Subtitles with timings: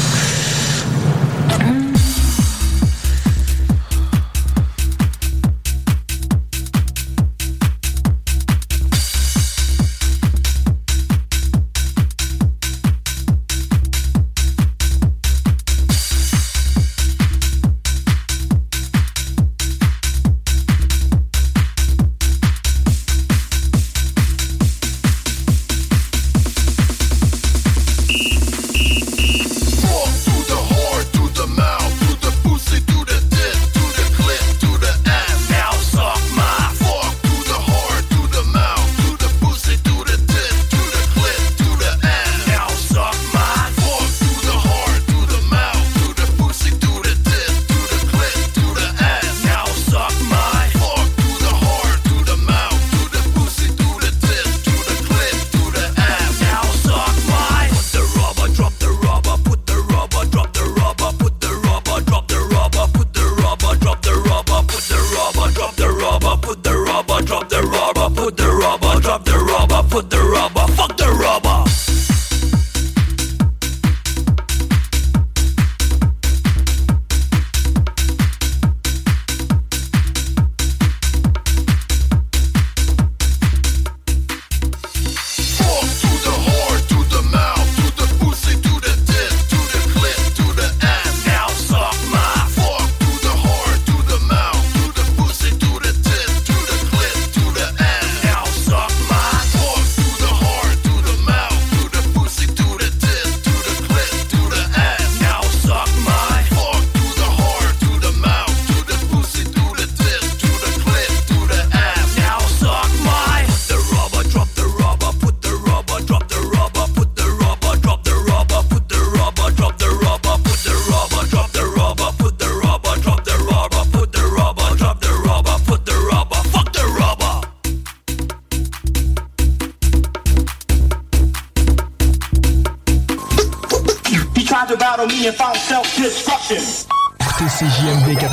[134.56, 136.56] Trying to battle me and self-destruction.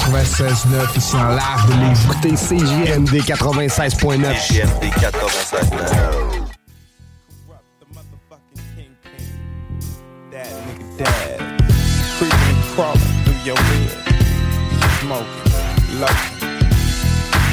[0.10, 2.00] 96.9 ici en large de Lévis.
[2.06, 4.24] Écoutez CJMD 96.9.
[15.02, 15.44] Smoking,
[16.00, 16.38] loving,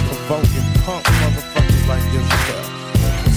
[0.06, 0.60] motherfuckers.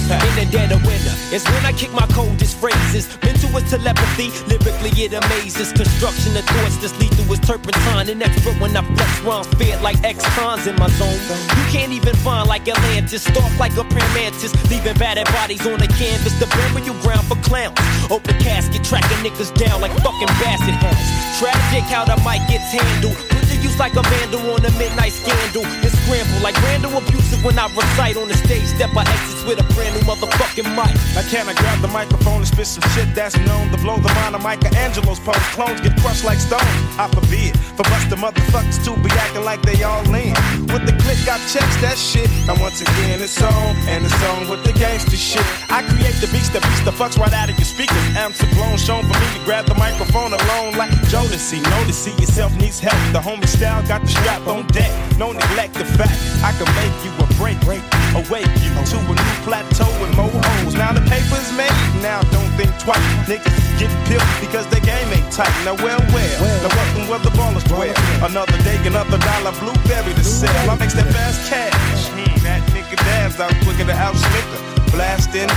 [0.04, 3.08] In the dead of winter, it's when I kick my coldest phrases.
[3.24, 5.72] Mental is telepathy, lyrically it amazes.
[5.72, 8.10] Construction of thoughts that's lethal as turpentine.
[8.10, 11.16] An expert when I flex rhymes, fed like ex-cons in my zone.
[11.56, 14.52] You can't even find like Atlantis, stalk like a praying mantis.
[14.68, 17.80] Leaving battered bodies on the canvas, the burial ground for clowns.
[18.10, 21.08] Open casket, tracking niggas down like fucking basset hounds.
[21.40, 23.33] Tragic how the mic gets handled.
[23.74, 25.64] Moves like a vandal on a midnight scandal.
[25.64, 28.66] And scramble like Randall abusive when I recite on the stage.
[28.66, 30.94] Step I exits with a brand new motherfucking mic.
[31.14, 34.12] Now can I grab the microphone and spit some shit that's known to blow the
[34.20, 35.36] mind of Michelangelo's pose?
[35.54, 36.62] Clones get crushed like stones.
[36.98, 40.34] I forbid for busted motherfuckers to be acting like they all in.
[40.70, 42.30] With the click, I checks that shit.
[42.48, 45.44] And once again, it's on and it's on with the gangster shit.
[45.70, 47.98] I create the beats that beats the fucks right out of your speakers.
[48.14, 51.62] Amps are blown, shown for me to grab the microphone alone like Jodeci.
[51.84, 52.96] To see yourself needs help.
[53.12, 54.92] The homie style got the strap on deck.
[55.16, 56.12] No neglect the fact
[56.44, 57.80] I can make you a break, break,
[58.12, 60.74] awake you to a new plateau with more hoes.
[60.74, 61.72] Now the paper's made,
[62.04, 63.00] now don't think twice.
[63.24, 65.54] Niggas get pilled because the game ain't tight.
[65.64, 67.96] Now well, well, now welcome where the ballers dwell.
[68.20, 70.70] Another day, another dollar, blueberry to sell.
[70.70, 72.02] I make that fast cash.
[72.44, 74.83] That nigga dabs out quicker to out slicker.
[74.94, 75.50] Blasting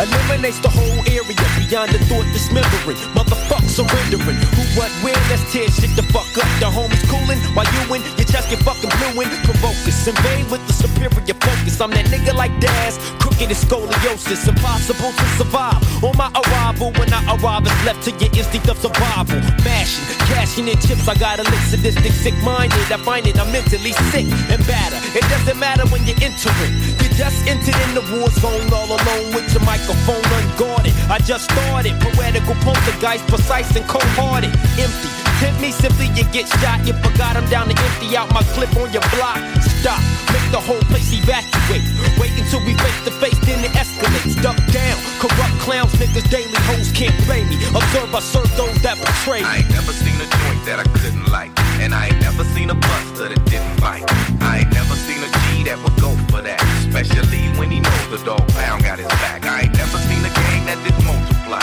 [0.00, 2.96] eliminates the whole area beyond the thought dismembering.
[3.12, 4.40] Motherfuck surrendering.
[4.56, 5.16] Who, what, where?
[5.28, 6.48] Let's tear shit the fuck up.
[6.58, 10.48] The homies cooling while you in your chest get fucking blue and Provoke us, invade
[10.50, 11.80] with the superior focus.
[11.80, 14.48] I'm that nigga like Daz, crooked as scoliosis.
[14.48, 15.82] Impossible to survive.
[16.02, 19.40] On my arrival, when I arrive, it's left to your instinct of survival.
[19.62, 21.06] Mashing, cashing in chips.
[21.08, 22.86] I got a lick sadistic, sick minded.
[22.90, 24.98] I find it, I'm mentally sick and batter.
[25.12, 26.72] It doesn't matter when you're entering.
[27.02, 30.94] You're just entered in the war zone all alone with your microphone unguarded.
[31.10, 31.98] I just started.
[31.98, 34.54] Poetical poltergeist, precise and cold hearted.
[34.78, 35.10] Empty.
[35.42, 36.86] Tempt me simply, you get shot.
[36.86, 39.42] You forgot I'm down to empty out my clip on your block.
[39.82, 39.98] Stop.
[40.30, 41.82] Make the whole place evacuate.
[42.16, 44.38] Wait until we face to face, then it escalates.
[44.38, 44.96] Duck down.
[45.18, 47.58] Corrupt clowns, niggas, daily hoes can't play me.
[47.74, 49.50] Observe, I serve those that betray me.
[49.50, 51.50] I ain't never seen a joint that I couldn't like.
[51.82, 54.06] And I ain't never seen a buster that didn't bite.
[54.40, 56.71] I ain't never seen a G that would go for that.
[57.02, 59.44] Especially when he knows the dog pound got his back.
[59.44, 61.58] I ain't never seen a gang that didn't multiply.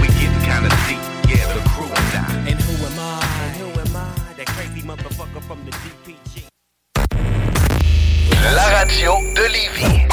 [0.00, 2.50] We getting kinda deep, yeah, the crew and I.
[2.50, 3.18] And who am I?
[3.46, 4.14] And who am I?
[4.36, 6.46] That crazy motherfucker from the DPG.
[8.54, 10.06] La radio de Lévis.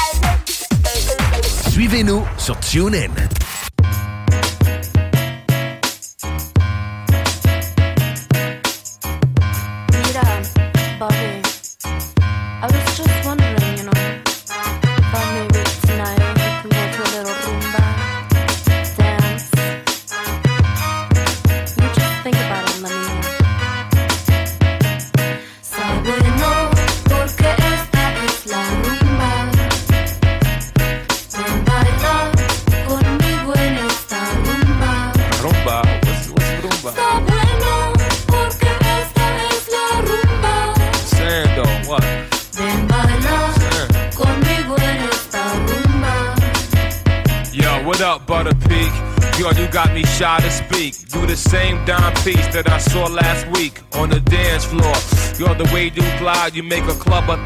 [1.70, 3.14] Suivez-nous sur TuneIn.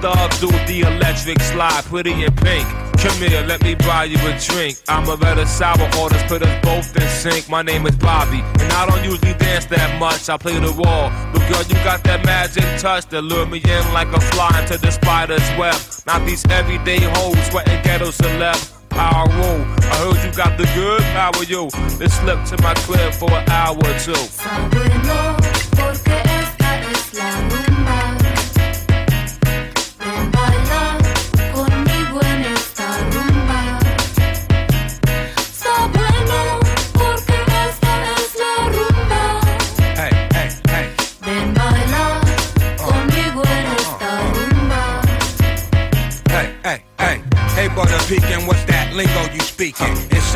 [0.00, 2.66] Thugs do the electric slide, pretty in pink.
[2.98, 4.78] Come here, let me buy you a drink.
[4.88, 7.48] I'm a better sour orders, put us both in sync.
[7.48, 10.28] My name is Bobby, and I don't usually dance that much.
[10.28, 13.92] I play the wall, but girl, you got that magic touch that lure me in
[13.92, 15.76] like a fly into the spider's web.
[16.06, 18.74] Not these everyday hoes sweating ghetto celeb.
[18.88, 19.62] Power rule.
[19.78, 21.68] I heard you got the good power, you.
[22.00, 24.18] Let's slip to my crib for an hour or two.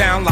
[0.03, 0.32] Sound like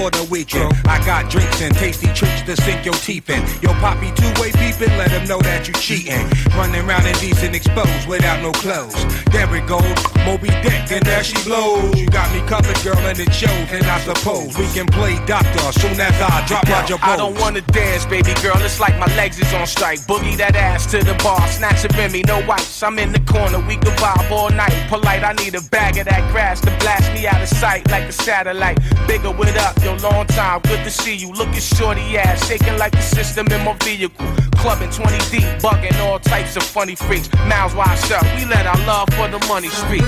[0.00, 0.72] for the weekend.
[0.86, 3.42] I got drinks and tasty treats to sink your teeth in.
[3.60, 6.24] Yo, poppy two-way peeping, let him know that you cheating.
[6.56, 8.96] Running around indecent exposed without no clothes.
[9.28, 11.92] There it goes, Moby Dick, and there she blows.
[11.98, 13.68] You got me covered, girl, and it shows.
[13.70, 17.60] And I suppose we can play doctor soon as I drop Roger I don't wanna
[17.60, 18.56] dance, baby girl.
[18.64, 20.00] It's like my legs is on strike.
[20.08, 22.82] Boogie that ass to the bar, snatch a me, no wipes.
[22.82, 24.76] I'm in the corner, we can vibe all night.
[24.88, 28.04] Polite, I need a bag of that grass to blast me out of sight like
[28.04, 28.78] a satellite.
[29.06, 31.32] Bigger with up, yo, long time, good to see you.
[31.32, 34.26] Looking shorty ass, shaking like the system in my vehicle.
[34.56, 37.32] Clubbing 20 deep, bugging all types of funny freaks.
[37.46, 40.04] Mouths wide shut, we let our love for the money speak.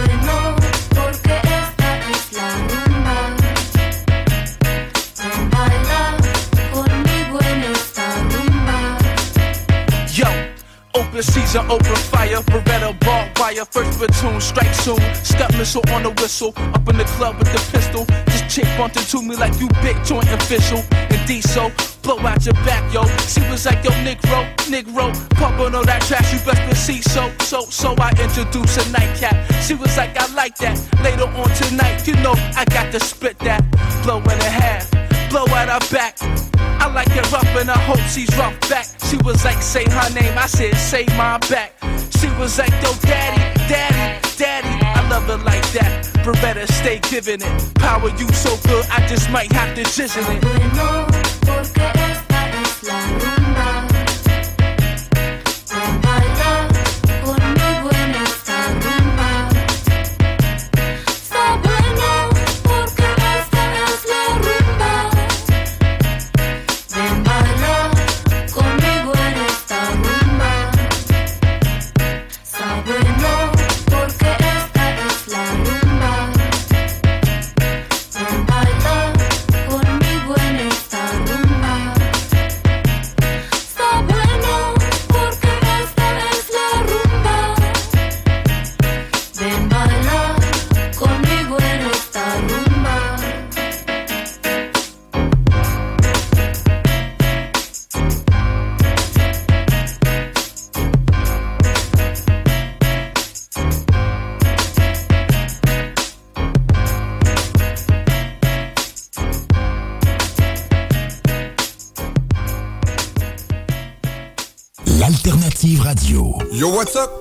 [11.13, 12.41] Open season, open fire.
[12.49, 14.99] Beretta barbed fire, first platoon, strike soon.
[15.15, 18.05] Step missile on the whistle, up in the club with the pistol.
[18.27, 20.83] This chick bumped into me like you big joint official.
[20.93, 21.71] And diesel,
[22.03, 23.05] blow out your back, yo.
[23.29, 24.41] She was like, yo, Negro,
[24.73, 27.03] Negro, pump on all that trash, you best see.
[27.03, 29.37] So, so, so I introduced a nightcap.
[29.63, 30.77] She was like, I like that.
[31.05, 33.61] Later on tonight, you know, I got to spit that.
[34.03, 34.91] Blow in a half,
[35.33, 36.19] blow out her back.
[36.61, 38.87] I like it rough and I hope she's rough back.
[39.09, 41.73] She was like, say her name, I said, say my back.
[42.21, 44.85] She was like, yo, daddy, daddy, daddy.
[44.85, 46.09] I love her like that.
[46.43, 47.75] Better stay giving it.
[47.77, 52.02] Power you so good, I just might have to vision it.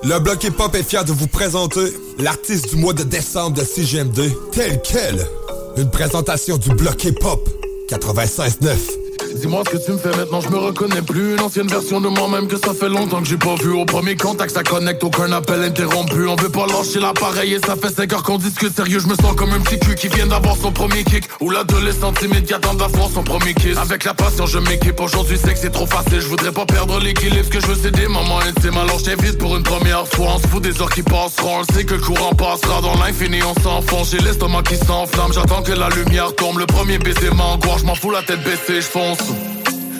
[0.04, 4.32] Le Bloc Hip-Hop est fier de vous présenter l'artiste du mois de décembre de CGMD,
[4.50, 5.24] tel quel.
[5.76, 7.48] Une présentation du Bloc Hip-Hop
[7.88, 9.01] 96.9.
[9.34, 11.34] Dis-moi ce que tu me fais maintenant, je me reconnais plus.
[11.34, 13.72] Une ancienne version de moi-même que ça fait longtemps que j'ai pas vu.
[13.72, 16.26] Au premier contact, ça connecte, aucun appel interrompu.
[16.26, 19.00] On veut pas lâcher l'appareil et ça fait 5 heures qu'on discute sérieux.
[19.00, 21.24] Je me sens comme un petit cul qui vient d'avoir son premier kick.
[21.40, 23.78] Ou l'adolescent timide qui attend d'avoir son premier kiss.
[23.78, 25.00] Avec la passion, je m'équipe.
[25.00, 26.20] Aujourd'hui, c'est que c'est trop facile.
[26.20, 27.48] Je voudrais pas perdre l'équilibre.
[27.48, 28.76] Que je veux, c'est des moments intimes.
[28.76, 30.34] Alors je t'invite pour une première fois.
[30.36, 31.60] On se fout des heures qui passeront.
[31.60, 33.40] On sait que le courant passera dans l'infini.
[33.42, 34.10] On s'enfonce.
[34.10, 35.32] J'ai l'estomac qui s'enflamme.
[35.32, 36.58] J'attends que la lumière tombe.
[36.58, 37.80] Le premier baiser m'angoisse.
[37.80, 39.21] Je m'en fous la tête baissée, je fonce.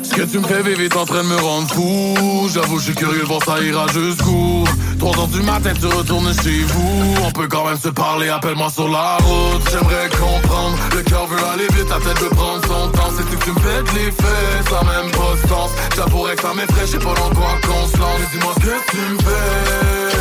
[0.03, 2.49] Ce que tu me fais vivre est en train de me rendre fou.
[2.53, 4.65] J'avoue je suis curieux voir ça ira jusqu'où.
[4.99, 7.15] 3 heures du matin tu retournes chez vous.
[7.27, 9.63] On peut quand même se parler, appelle-moi sur la route.
[9.71, 13.45] J'aimerais comprendre, le cœur veut aller vite La tête veut prendre son temps, c'est que
[13.45, 14.63] tu me fais de l'effet?
[14.69, 18.21] Ça même pas de sens, j'avouerais que ça m'effraie pas dans quoi qu'on se lance.
[18.33, 20.13] Dis-moi ce que tu me fais.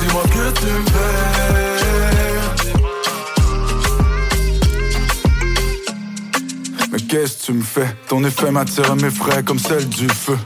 [0.00, 1.69] Dis-moi ce que tu me fais
[7.10, 7.88] qu'est-ce que tu me fais?
[8.08, 10.38] Ton effet m'attire à mes frais comme celle du feu.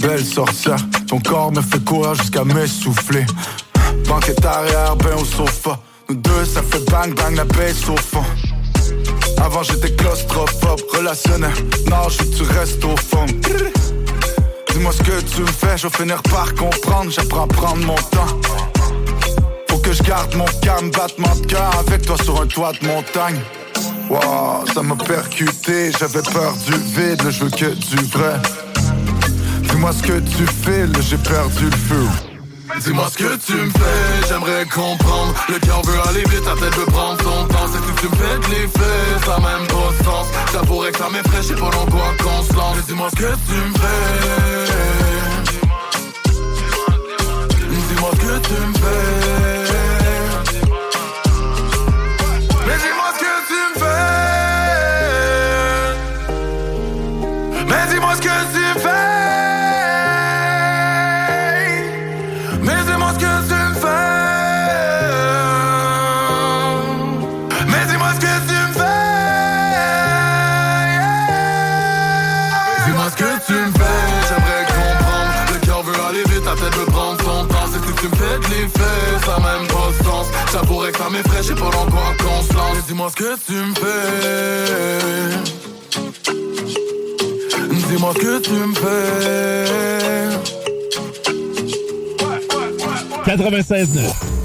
[0.00, 3.24] Belle sorcière, ton corps me fait courir jusqu'à m'essouffler.
[4.08, 5.78] Banquette arrière, ben au sofa.
[6.08, 8.24] Nous deux, ça fait bang bang la baisse au fond.
[9.40, 11.52] Avant j'étais claustrophobe, relationnel.
[11.86, 13.26] Non, je tu restes au fond.
[14.72, 17.10] Dis-moi ce que tu me fais, je vais finir par comprendre.
[17.10, 18.40] J'apprends à prendre mon temps.
[19.70, 22.86] Faut que je garde mon calme, battement de cœur avec toi sur un toit de
[22.86, 23.40] montagne.
[24.10, 28.40] Wow, ça m'a percuté, j'avais peur du vide, je veux que du vrai.
[29.60, 32.06] Dis-moi ce que tu fais, là, j'ai perdu le feu.
[32.80, 35.34] Dis-moi ce que tu me fais, j'aimerais comprendre.
[35.50, 37.66] Le cœur veut aller vite, la tête veut prendre son temps.
[37.70, 40.26] C'est que tu me fais de l'effet, ça même pas sens.
[40.52, 42.86] J'avouerais que ça m'effraie, je sais pas dans quoi qu'on se lance.
[42.86, 44.64] Dis-moi ce que tu me fais.
[47.88, 49.47] Dis-moi ce que tu me fais
[80.88, 82.86] avec ta mes frères, j'ai pas encore qu'on se lance.
[82.86, 84.64] Dis-moi ce que tu me fais.
[87.90, 89.64] Dis-moi ce que tu me fais.
[93.26, 94.37] 96 9.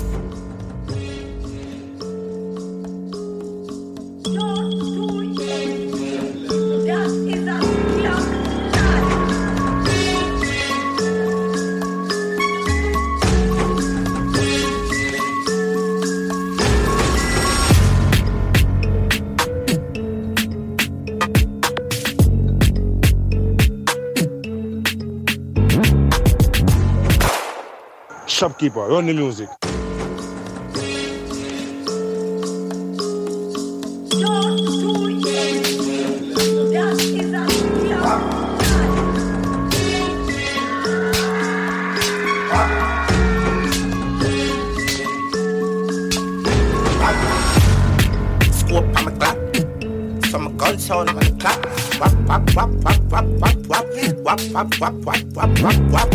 [28.64, 28.70] 96.9.
[28.70, 28.88] shopkeeper.
[28.88, 29.50] Run the music.
[52.00, 53.86] Wap wap wap wap wap wap wap
[54.24, 56.13] wap wap wap wap wap wap.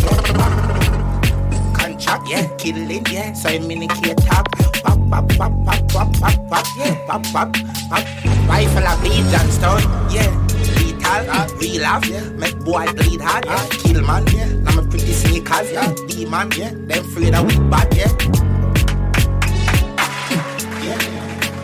[2.68, 3.32] Killing, yeah.
[3.32, 4.46] So I'm in the key top.
[4.84, 7.06] Wap wap wap wap wap wap wap yeah.
[7.08, 7.56] Wap wap
[7.88, 8.04] wap.
[8.46, 9.80] Rifle a beat Johnstone,
[10.12, 10.28] yeah.
[10.76, 12.28] Lethal, real laugh, yeah.
[12.36, 13.66] Make boy bleed hard, yeah.
[13.70, 14.52] Kill man, yeah.
[14.52, 15.94] Now I'm a pretty sneakers, yeah.
[16.08, 16.72] Demon, yeah.
[16.74, 18.12] Them afraid of weak bad, yeah.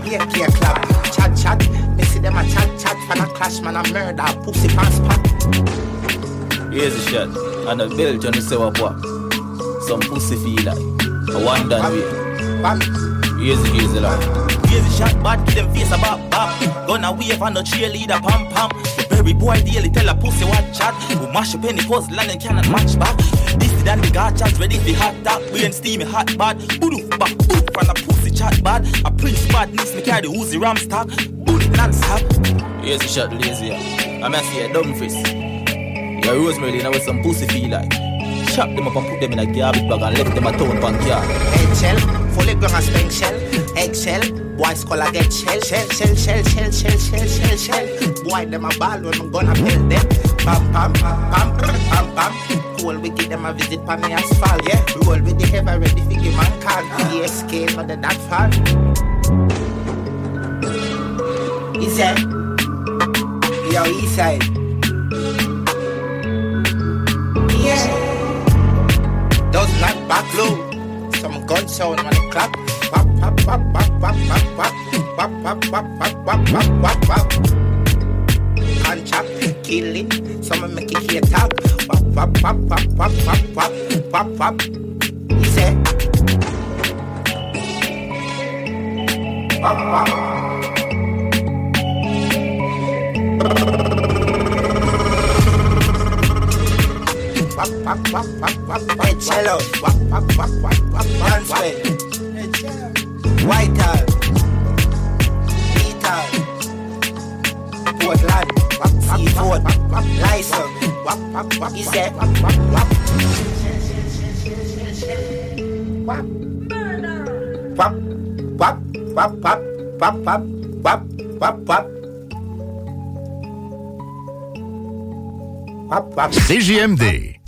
[0.08, 0.78] Yeah, yeah, club.
[1.12, 1.58] Chat, chat.
[1.99, 2.96] Me see them a chat, chat.
[3.08, 4.25] Fan a clash, man, a murder.
[4.42, 5.20] Pussy pants pop.
[6.73, 7.28] Here's a shot.
[7.68, 8.76] And a belt, you know, say what?
[9.82, 10.93] Some pussy feel like.
[11.34, 12.00] A one done way.
[13.44, 14.54] Here's the, here's the line.
[14.94, 16.86] Shot, bad, give them face a bop bop.
[16.86, 18.68] Gonna wave on the cheerleader, pam pam.
[18.96, 20.94] The berry boy daily tell a pussy what chat.
[21.10, 23.16] We mash up any and then cannot match back.
[23.58, 25.42] This is than the gotchas ready for hot top.
[25.50, 26.60] We ain't steamy hot bad.
[26.78, 28.86] Boodo back, boop from the pussy chat bad.
[29.04, 31.08] A prince badness, me carry the Uzi ram stock.
[31.44, 32.22] Boot it non-stop.
[32.84, 33.66] A shot, lazy.
[33.66, 34.24] yeah.
[34.24, 35.16] I'm a a dumb face.
[35.16, 38.03] Yeah, Rosemary, now with some pussy feel like.
[38.54, 40.80] Chop them up and put them in a garbage bag and left them a town
[40.80, 41.25] pan car.
[41.58, 41.99] Eggshell,
[42.34, 43.34] fully grown as spank shell.
[43.76, 44.23] Eggshell,
[44.56, 45.61] boys call a get shell.
[45.61, 47.87] Shell, shell, shell, shell, shell, shell, shell, shell.
[48.23, 50.06] Boy, them a ball when I'm gonna build them.
[50.38, 52.32] Pam, pam, pam, pam, pam, pam.
[52.78, 54.80] Cool, we give them a visit pa me asphalt, yeah.
[55.02, 56.84] Roll with the ever ready for give man can.
[57.11, 58.52] PSK, not the that fan.
[61.75, 62.18] He said,
[63.73, 64.53] yo, east side.
[69.64, 71.11] Those not back low.
[71.12, 72.52] Some gun sound on the clock.
[72.92, 74.73] Wap, wap, wap, wap, wap, wap, wap.
[75.16, 77.30] Wap, wap, wap, wap, wap, wap, wap, wap.
[78.85, 80.42] Contract, killing.
[80.42, 81.50] Some make it here talk.
[81.88, 83.73] Wap, wap, wap, wap, wap, wap, wap,
[84.12, 84.61] wap, wap.
[85.30, 85.75] He said.
[89.62, 90.33] Wap, wap.
[97.84, 99.58] Hey, cello.
[103.47, 103.75] White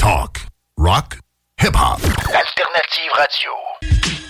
[0.06, 0.38] Talk.
[0.78, 1.18] Rock.
[1.58, 2.00] Hip-hop.
[2.00, 4.25] Alternative Radio.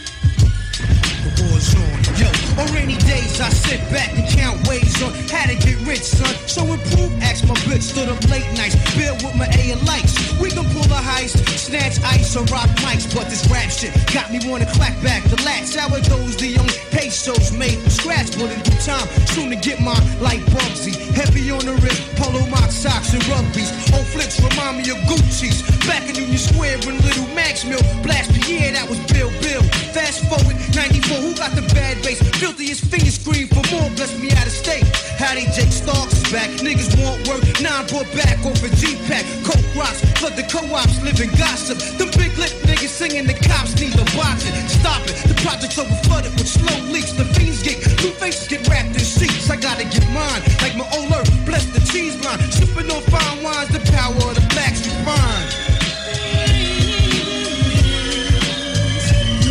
[2.57, 6.33] On rainy days I sit back and count ways on how to get rich, son.
[6.49, 10.16] So improve, ask my bitch, stood up late nights, build with my A and lights.
[10.40, 14.33] We can pull a heist, snatch ice or rock mics, but this rap shit got
[14.33, 15.77] me wanna clap back the lats.
[15.77, 19.57] How it goes, the young pesos made from scratch, but in due time, soon to
[19.57, 20.97] get mine like Bugsy.
[21.12, 23.69] Heavy on the wrist, polo mock socks and rugbies.
[23.92, 25.61] Old flicks remind me of Gucci's.
[25.87, 29.62] Back in Union Square when Little Max Mill blast Pierre, that was Bill Bill.
[29.92, 32.21] Fast forward, 94, who got the bad bass?
[32.47, 34.87] Filthiest fingers scream for more, bless me out of state.
[35.19, 36.47] Howdy, Jake Starks back.
[36.63, 39.27] Niggas want work, nine brought back over G-Pack.
[39.43, 41.75] Coke rocks, flood the co-ops, living gossip.
[41.99, 44.55] Them big lip niggas singing, the cops need a boxing.
[44.71, 47.19] Stop it, the project's over flooded with slow leaks.
[47.19, 49.51] The fiends get, new faces get wrapped in sheets.
[49.51, 52.39] I gotta get mine, like my old earth, bless the cheese line.
[52.55, 55.51] Sipping on fine wines, the power of the blacks refine.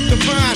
[0.08, 0.55] Divine,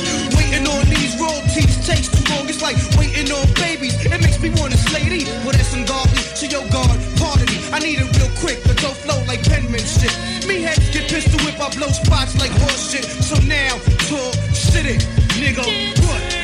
[1.09, 2.47] these royalties takes too long.
[2.49, 3.93] It's like waiting on babies.
[4.05, 5.29] It makes me wanna slay these.
[5.43, 6.21] Well, that's ungodly.
[6.37, 7.57] So yo, God, pardon me.
[7.71, 8.61] I need it real quick.
[8.63, 10.13] The dough flow like penmanship.
[10.47, 11.59] Me heads get pistol whip.
[11.59, 13.05] I blow spots like horse shit.
[13.05, 13.77] So now,
[14.09, 15.01] talk, sit it,
[15.39, 15.65] nigga.
[16.05, 16.38] What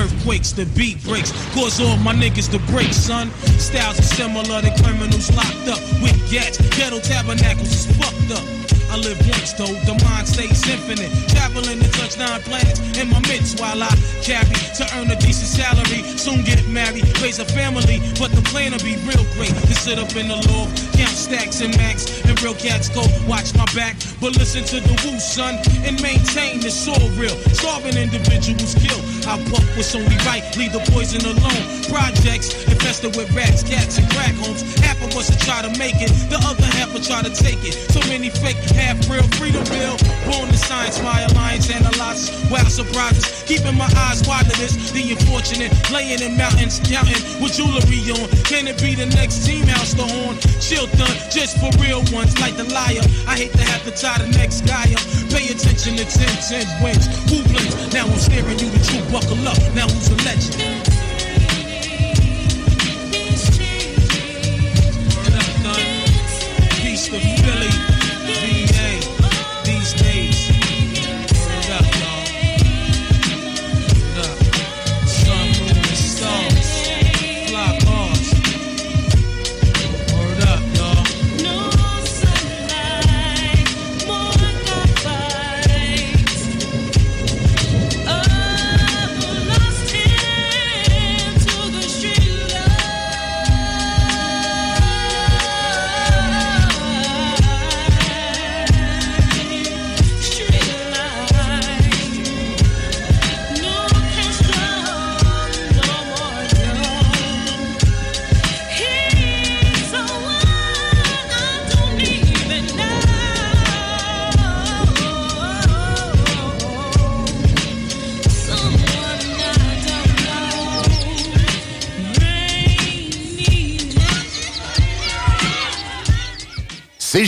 [0.00, 0.52] earthquakes?
[0.52, 3.30] The beat breaks, cause all my niggas to break, son.
[3.58, 6.58] Styles are similar to criminals locked up with gats.
[6.76, 8.79] Ghetto tabernacles is fucked up.
[8.90, 11.14] I live once though, the mind stays infinite.
[11.30, 13.94] Traveling to touch nine planets in my midst while I
[14.26, 16.02] carry to earn a decent salary.
[16.18, 19.54] Soon get married, raise a family, but the plan will be real great.
[19.54, 20.66] To sit up in the law,
[20.98, 23.94] count stacks and max, and real cats go watch my back.
[24.18, 25.54] But listen to the woo, son,
[25.86, 27.38] and maintain the soul real.
[27.54, 28.98] Starving individuals kill.
[29.30, 31.62] I buck what's only right, leave the poison alone.
[31.86, 34.66] Projects infested with rats, cats, and crack homes.
[34.82, 37.62] Half of us will try to make it, the other half will try to take
[37.62, 37.74] it.
[37.94, 39.96] So many fake, half real, freedom bill.
[40.24, 43.44] Born to science, my alliance analyzes wild surprises.
[43.46, 45.70] Keeping my eyes wide to this, the unfortunate.
[45.92, 48.26] Laying in mountains, counting with jewelry on.
[48.48, 50.36] Can it be the next team house the horn?
[50.58, 53.04] Chill done, just for real ones, like the liar.
[53.28, 55.04] I hate to have to tie the next guy up.
[55.30, 57.06] Pay attention to 10 10 wins.
[57.30, 57.76] Who blinks?
[57.92, 59.06] Now I'm staring you the truth.
[59.12, 60.90] Buckle up, now who's a legend?
[67.10, 67.89] Philly,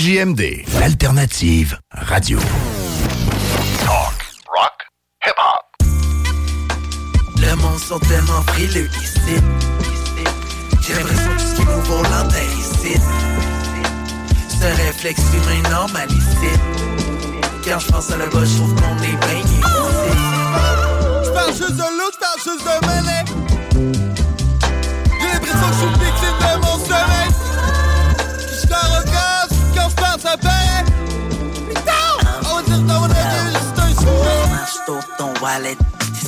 [0.03, 2.62] CJMD, l'alternative radio.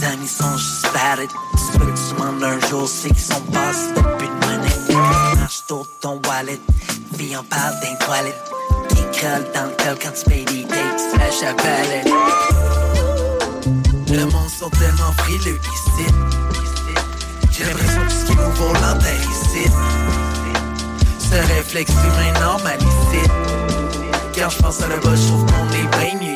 [0.05, 0.87] Tes amis sont juste.
[1.73, 5.38] Tu veux que tu demandes un jour, c'est qu'ils sont passés depuis une minute.
[5.38, 6.61] Marche sur ton wallet,
[7.12, 8.43] vie en parle d'un toilette.
[8.90, 12.09] Qui colle dans le col quand tu payes des dates, tu flash à palette.
[14.09, 16.07] Le monde sont tellement frileux ici.
[17.53, 19.71] J'ai l'impression que ce qui nous vaut l'antenne ici.
[21.19, 23.29] Ce réflexe humain normal ici.
[24.37, 26.34] Quand je pense à le bas, je trouve qu'on est bien mieux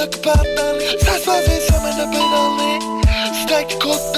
[0.00, 2.74] look but none That's why they summon a bit only
[3.42, 4.16] Stack cooked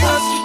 [0.00, 0.39] Black.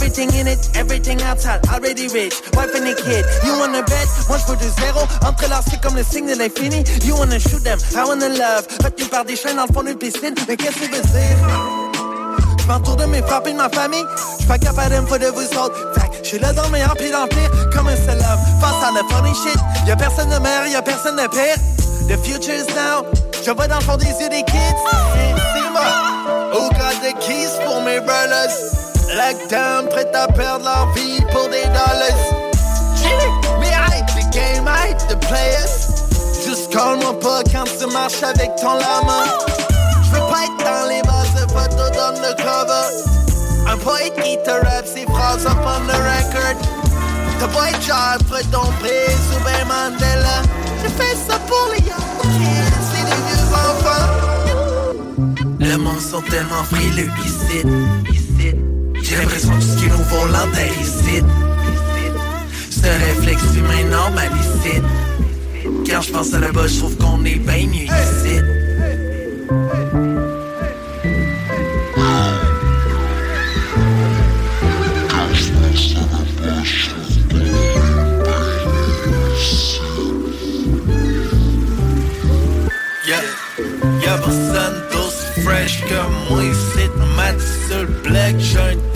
[0.00, 2.32] Everything in it, everything outside, already rich.
[2.54, 4.08] Wife and a kid, you wanna bet?
[4.28, 6.82] Moi je veux du zéro, entrelacé comme le signe de l'infini.
[7.04, 8.66] You wanna shoot them, I wanna love.
[8.82, 11.36] Retenu par des chaînes dans le fond d'une piscine, mais qu'est-ce que tu veux dire?
[12.58, 14.06] Je m'entoure de mes frappes et de ma famille.
[14.40, 15.92] Je pas capable de de vous autres.
[15.92, 18.40] Que je suis là dans le meilleur puis dans le pire, comme un seul homme.
[18.58, 21.56] Face à la funny shit, y'a personne de meilleur, y'a personne de pire.
[22.08, 23.04] The future is now.
[23.44, 24.76] Je vois dans le fond des yeux des kids.
[25.12, 25.82] C'est moi.
[26.52, 28.89] Got the keys pour mes brothers?
[29.16, 32.20] Lockdown, prêt à perdre leur vie pour des dollars.
[33.58, 35.90] Mais hype, the game hype, the players.
[36.46, 39.24] Juste call-moi pas quand tu marches avec ton lama.
[40.04, 42.86] J'veux pas être dans les bases de photos d'undercover.
[43.68, 46.56] Un poète qui te rappe ses phrases up on the record.
[47.40, 48.18] T'as pas être genre
[48.52, 50.42] ton prix ou ben Mandela.
[50.84, 54.08] Je fais ça pour les young kids vieux enfants.
[55.58, 57.10] Le monde sont tellement frileux.
[59.10, 60.46] J'ai l'impression que ce qui nous volant
[60.80, 61.20] ici.
[62.70, 64.80] Ce réflexe humain normal ici.
[65.90, 68.40] Quand je pense à là-bas, je trouve qu'on est bien mieux ici.
[84.04, 86.88] Y'a personne d'aussi fresh que moi ici.
[87.16, 88.89] Mat sur le black, j'ai.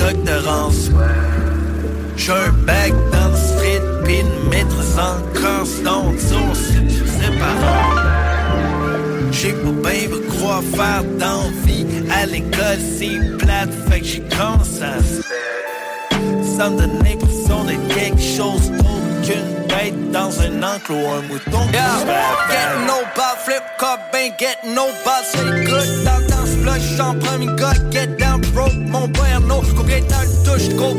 [2.66, 6.34] J'ai un bac dans le street, pis une maîtrise en constant aussi,
[7.18, 7.54] c'est pas
[9.32, 11.86] J'ai pas bien me croire faire d'envie.
[12.10, 14.22] À l'école, c'est plate, fait que j'ai
[14.64, 14.92] se
[16.56, 16.70] Ça.
[16.70, 19.64] Me donne l'impression d'être quelque chose d'autre qu'une
[20.12, 21.66] dans un enclos, un mouton.
[21.68, 21.78] Fait
[22.50, 26.80] Get no ball, flip cup, ben get no ball, c'est good dans dans ce bloc,
[26.96, 30.94] j'en premier gars, get down broke, mon père no, combien dans le touche, gros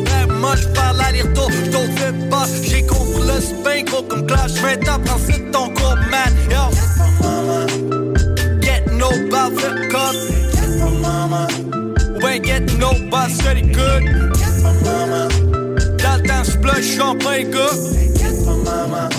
[0.45, 5.67] père, moi j'parle aller-retour, j't'en fais pas, j'ai le spin, comme clash, prends c'est ton
[6.09, 6.69] man, yo.
[8.61, 10.15] Get no ball, flip cup,
[10.53, 11.47] get from mama.
[12.21, 14.03] Ouais, get no ball, c'est good,
[14.35, 15.27] get from mama.
[15.97, 17.77] Dans le temps, j'en prends gars.
[18.15, 19.09] Get from mama.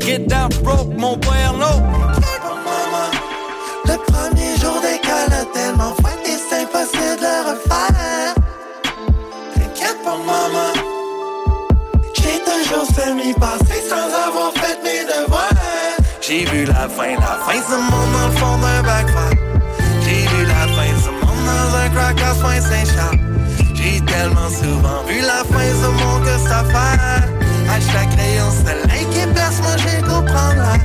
[0.00, 1.66] Get down broke, mon père no.
[2.14, 3.10] Get from mama.
[3.84, 8.35] Le premier jour d'école a tellement que c'est impossible de refaire.
[10.24, 10.72] Maman.
[12.14, 15.50] J'ai toujours semi-passé sans avoir fait mes devoirs.
[16.20, 19.38] J'ai vu la fin, la fin, ce monde dans le fond d'un backfire.
[20.02, 23.18] J'ai vu la fin, ce monde dans un crack à soin Saint-Charles.
[23.74, 27.36] J'ai tellement souvent vu la fin, ce monde que ça fait.
[27.68, 30.76] À chaque rayon soleil qui perce, moi j'ai comprendre là.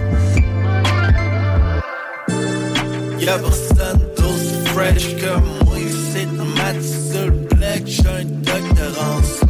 [3.19, 5.33] Y'a personne d'aussi fresh que
[5.65, 7.50] moi ici Mat sur
[7.81, 9.41] black, j'ai un doctorance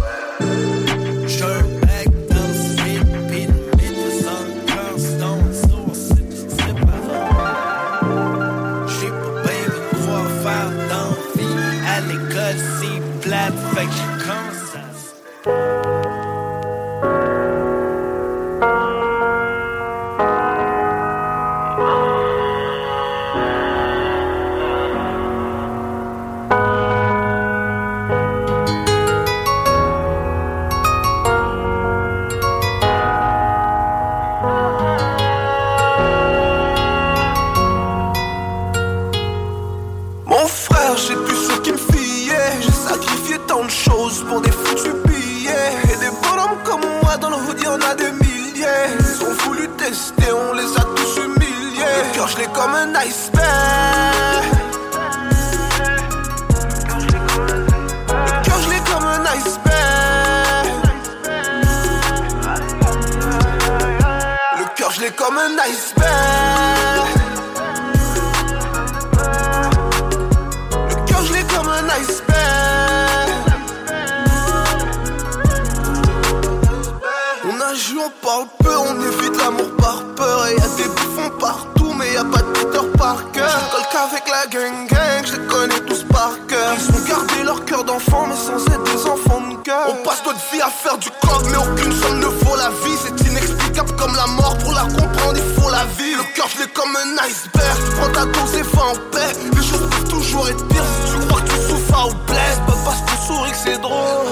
[90.71, 92.97] faire du code mais aucune somme ne vaut la vie.
[93.03, 96.15] C'est inexplicable comme la mort, pour la comprendre il faut la vie.
[96.15, 99.33] Le cœur je l'ai comme un iceberg, prends ta dose et va en paix.
[99.53, 100.83] Les choses peuvent toujours être pires.
[101.05, 104.27] Si tu crois que tu souffres ou blesse Pas parce qu'on sourit que c'est drôle.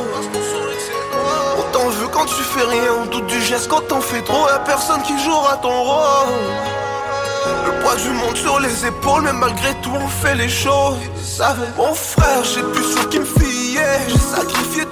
[1.58, 4.47] On t'en veut quand tu fais rien, on doute du geste quand t'en fais trop.
[4.47, 6.34] Y'a personne qui jouera ton rôle.
[7.65, 10.97] Le poids du monde sur les épaules, mais malgré tout on fait les choses.
[11.78, 13.99] Mon frère, j'ai plus sur qui me fier.
[14.10, 14.17] J'ai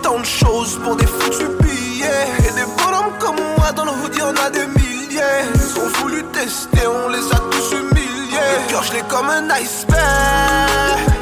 [0.02, 2.28] tant de choses pour des foutus billets.
[2.48, 5.44] Et des bonhommes comme moi dans le hood, y'en a des milliers.
[5.56, 8.48] Ils ont voulu tester, on les a tous humiliés.
[8.66, 11.17] Le cœur, je l'ai comme un iceberg.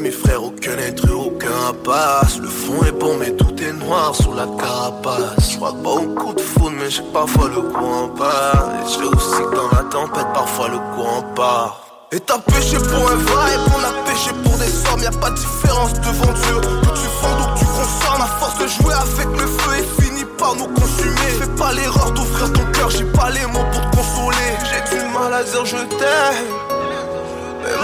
[0.00, 2.38] mes frères, aucun être, aucun passe.
[2.38, 5.52] Le fond est bon, mais tout est noir sur la carapace.
[5.52, 8.70] Je crois pas au coup de foudre, mais j'ai parfois le courant part.
[8.74, 11.80] Et j'ai aussi dans la tempête, parfois le courant part.
[12.12, 15.10] Et t'as péché pour un vrai, et on a péché pour des sommes, y a
[15.10, 16.60] pas de différence devant Dieu.
[16.60, 20.02] Que tu vendes ou que tu consommes, à force de jouer avec le feu et
[20.02, 21.30] fini par nous consumer.
[21.40, 24.50] Fais pas l'erreur d'ouvrir ton cœur, j'ai pas les mots pour te consoler.
[24.70, 26.67] J'ai du mal à dire je t'aime.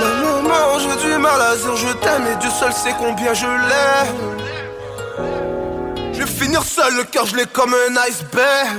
[0.00, 3.46] Mon moment, j'ai du mal à dire je t'aime, et Dieu seul sait combien je
[3.46, 4.44] l'aime.
[6.12, 8.76] Je vais finir seul, cœur je l'ai comme un iceberg.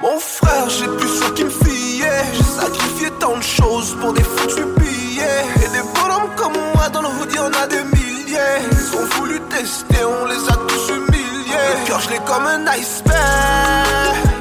[0.00, 2.24] Mon frère, j'ai plus ce qui me fiait.
[2.34, 5.44] J'ai sacrifié tant de choses pour des foutus billets.
[5.64, 8.60] Et des bonhommes comme moi dans le hood, y'en a des milliers.
[8.72, 11.66] Ils ont voulu tester, on les a tous humiliés.
[11.80, 14.35] Le cœur je l'ai comme un iceberg.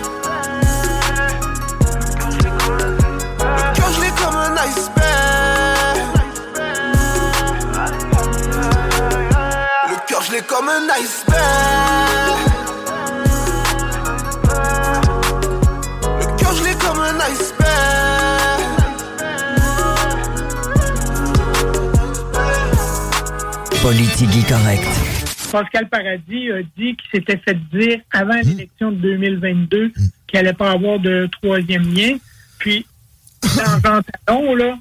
[10.47, 12.37] Comme un iceberg.
[16.19, 17.65] Le cœur je l'ai comme un iceberg.
[23.81, 24.83] Politique correct.
[25.51, 29.91] Pascal Paradis a dit qu'il s'était fait dire avant l'élection de 2022
[30.27, 32.17] qu'il n'allait pas avoir de troisième lien.
[32.59, 32.85] Puis,
[33.43, 34.77] dans Jean Talon, là,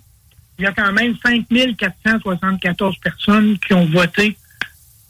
[0.58, 4.36] il y a quand même 5474 personnes qui ont voté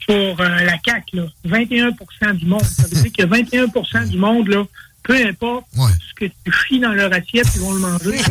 [0.06, 1.16] pour euh, la CAQ.
[1.16, 1.24] Là.
[1.46, 2.64] 21% du monde.
[2.64, 4.64] Ça veut dire que 21% du monde, là,
[5.02, 8.18] peu importe ce que tu fies dans leur assiette, ils vont le manger.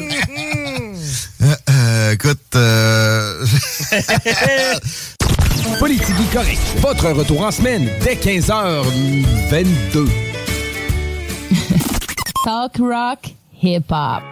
[1.42, 3.46] Euh, euh, écoute, euh...
[5.80, 6.62] Politique correct.
[6.78, 10.08] Votre retour en semaine dès 15h22.
[12.46, 13.20] Talk rock,
[13.62, 14.24] hip hop.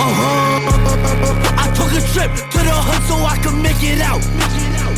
[0.00, 1.44] Uh-huh.
[1.44, 1.47] I
[1.78, 4.20] took a trip to the hood so I could make it out.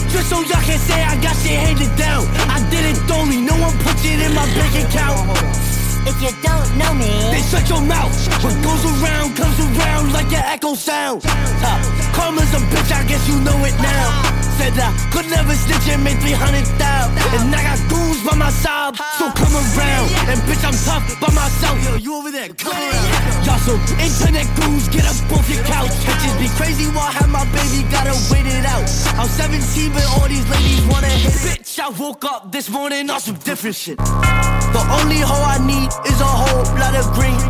[0.09, 2.25] Just so y'all can say I got shit handed down.
[2.49, 5.80] I did it only, no one puts it in my bank account.
[6.07, 8.13] If you don't know me, Then shut your mouth.
[8.43, 11.23] What goes around comes around like an echo sound.
[11.25, 11.77] Uh,
[12.17, 14.09] karma's a bitch, I guess you know it now.
[14.57, 17.17] Said I could never snitch and make 300 thousand.
[17.37, 20.09] And I got goons by my side, so come around.
[20.29, 21.77] And bitch, I'm tough by myself.
[21.85, 23.45] Yo, you over there, come around.
[23.45, 25.93] Y'all some internet goons, get up off your couch.
[26.09, 28.85] Bitches be crazy while I have my baby, gotta wait it out.
[29.21, 31.61] I'm 17, but all these ladies wanna hit.
[31.61, 33.99] Bitch, I woke up this morning on some different shit.
[33.99, 37.41] The only hoe I need is a whole lot of green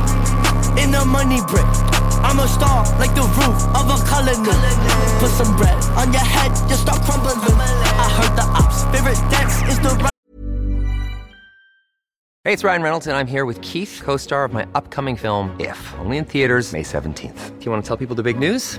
[0.79, 1.67] in a money brick.
[2.23, 4.57] I'm a star like the roof of a colony.
[5.19, 7.39] Put some bread on your head, you start crumbling.
[7.39, 10.11] I heard the ops' favorite dance is the right.
[12.45, 15.55] Hey, it's Ryan Reynolds, and I'm here with Keith, co star of my upcoming film,
[15.61, 17.59] If, only in theaters, May 17th.
[17.59, 18.79] Do you want to tell people the big news?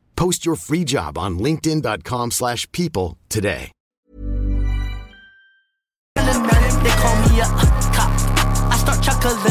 [0.21, 3.71] Post your free job on linkedin.com/people slash people today.
[6.13, 7.47] They call me a
[7.97, 8.11] cop.
[8.69, 9.41] I start chuckling.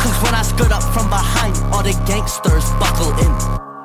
[0.00, 3.32] Cause when I skirt up from behind, all the gangsters buckle in.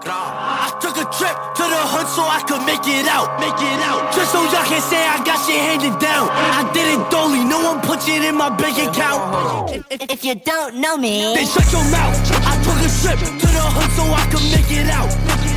[0.08, 3.80] I took a trip to the hood so I could make it out, make it
[3.84, 4.15] out.
[4.15, 6.32] Just so y'all can say I got shit handed down.
[6.32, 9.84] I did it dolly, no one puts it in my bank account.
[9.91, 12.15] if, if you don't know me, Then shut your mouth.
[12.47, 15.49] I took a trip to the hood so I could make it out.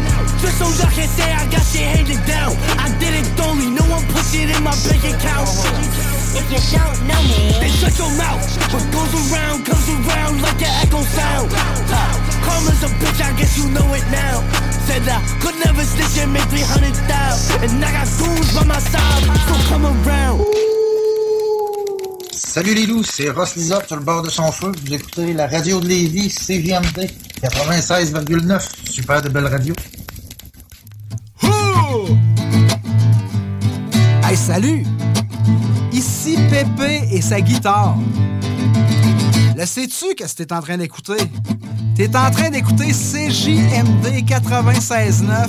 [0.42, 2.50] Just so y'all can say I got shit handed down.
[2.74, 5.46] I did it dolly, no one puts it in my bank account.
[6.34, 8.42] if you don't know me, Then shut your mouth.
[8.74, 11.46] What goes around comes around like an echo sound.
[11.54, 12.10] Uh,
[12.42, 14.42] karma's a bitch, I guess you know it now.
[14.90, 17.38] Said I could never snitch and make 300 down.
[17.62, 20.42] And I got goons by my side, so come around.
[22.32, 24.72] Salut les loups, c'est Ross Lizard sur le bord de son feu.
[24.84, 27.08] Vous écoutez la radio de Lévis, CGMD
[27.40, 28.90] 96,9.
[28.90, 29.46] Super de belle
[34.24, 34.84] Hey, salut!
[35.92, 37.96] Ici Pépé et sa guitare.
[39.56, 41.18] Le sais-tu qu'est-ce que t'es en train d'écouter?
[41.94, 45.48] T'es en train d'écouter CJMD 96.9,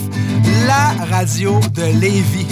[0.67, 2.45] la radio de Lévis.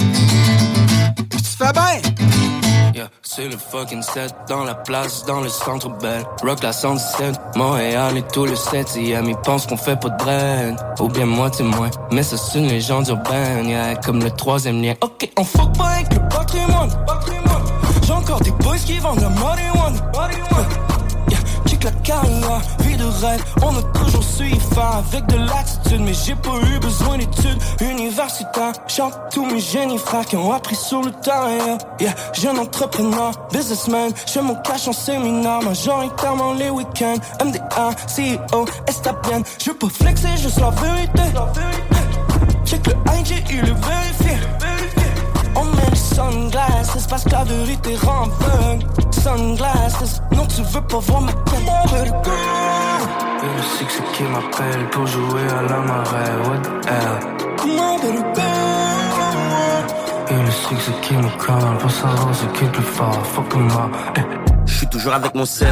[1.28, 2.61] Puis tu fais bien!
[2.94, 6.24] Yeah, c'est le fucking set dans la place, dans le centre belle.
[6.42, 9.28] Rock la 117, Montréal et tout le 7ème.
[9.28, 11.90] Ils pensent qu'on fait pas de brain, ou bien moitié moins.
[12.10, 14.94] Mais ça c'est une légende urbaine, yeah, comme le troisième lien.
[15.00, 16.90] Ok, on fuck pas avec le patrimoine.
[17.06, 17.62] patrimoine.
[18.10, 19.98] encore des boys qui vendent la marijuana.
[21.30, 22.60] Yeah, check la carrière,
[23.12, 24.22] rêve, on a toujours
[24.74, 28.72] fin avec de l'attitude, mais j'ai pas eu besoin d'études universitaires.
[28.88, 31.78] Chante tous mes génies frères qui ont appris sur le terrain.
[32.00, 37.16] Yeah, jeune entrepreneur, businessman, je mon cash en séminaire, majoritairement les week-ends.
[37.44, 38.64] MDA, CEO,
[39.28, 41.22] bien, je peux flexer juste la vérité.
[42.64, 44.71] Check le IG, il est vérifié.
[46.14, 48.28] Sunglasses parce que la vérité rend.
[49.10, 51.62] Sunglasses, non tu veux pas voir ma tête.
[53.42, 57.18] Et le six qui m'appelle pour jouer à la marée, what the hell?
[60.30, 63.90] Et le six qui me colle pour savoir ce qui est plus fort, fuck moi.
[64.72, 65.68] Je suis toujours avec mon set.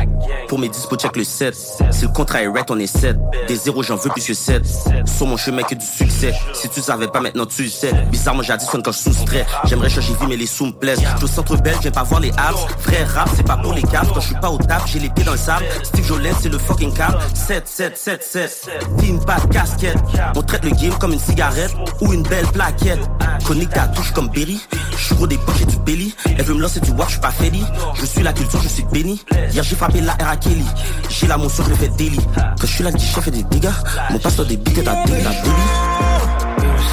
[0.46, 1.56] Pour mes dispos, check le 7.
[1.90, 3.16] Si le contrat est right, on est 7.
[3.48, 4.62] Des zéros, j'en veux plus que 7.
[5.06, 6.34] Sur mon chemin que du succès.
[6.52, 7.92] Si tu savais pas, maintenant tu le sais.
[8.10, 9.46] Bizarrement, j'additionne quand je soustrais.
[9.64, 11.00] J'aimerais changer vie, mais les sous me plaisent.
[11.18, 12.58] Je au centre belge, j'aime pas voir les abs.
[12.78, 14.10] Frère rap, c'est pas pour les caves.
[14.12, 15.64] Quand je suis pas au tap, j'ai les pieds dans le sable.
[15.82, 17.18] Steve Jolette, c'est le fucking cap.
[17.34, 18.70] 7, 7, 7, 7.
[18.98, 19.96] Team, pas casquette.
[20.36, 23.00] On traite le game comme une cigarette ou une belle plaquette.
[23.44, 24.60] Chronique ta touche comme Berry.
[24.96, 26.14] Je des poches et du belly.
[26.26, 27.64] Elle veut me lancer du watch, je suis pas Feli.
[27.94, 29.22] Je suis la culture, je suis béni.
[29.52, 30.66] Hier j'ai frappé la R à Kelly.
[31.08, 32.20] J'ai la motion, je fais daily.
[32.34, 33.70] Quand je suis là, le chef fait des dégâts.
[34.10, 34.78] Mon passeur des bites.
[34.78, 34.88] Et le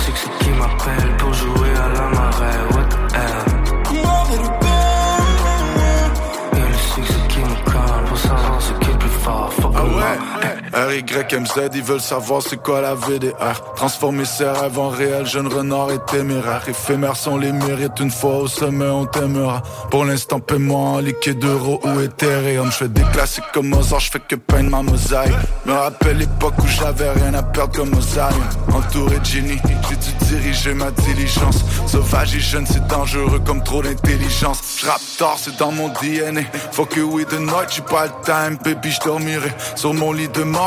[0.06, 0.37] six
[10.86, 15.90] RYMZ, ils veulent savoir c'est quoi la VDR Transformer ses rêves en réel, jeune renard
[15.92, 16.62] et téméraire.
[16.68, 19.64] Éphémères sont les mérites, une fois au sommet on t'aimera.
[19.90, 22.72] Pour l'instant paie-moi en liquide euro ou Ethereum.
[22.72, 25.34] Je fais des classiques comme Mozart, je fais que peindre ma mosaïque.
[25.66, 28.36] Me rappelle l'époque où j'avais rien à perdre comme Mosaïque
[28.72, 29.60] Entouré de génie,
[29.90, 31.66] j'ai dû diriger ma diligence.
[31.88, 34.62] Sauvage et jeune, c'est dangereux comme trop d'intelligence.
[34.80, 38.58] J'rappe tard, c'est dans mon DNA Faut que oui de night, j'ai pas le time,
[38.64, 39.00] baby, je
[39.76, 40.67] sur mon lit de mort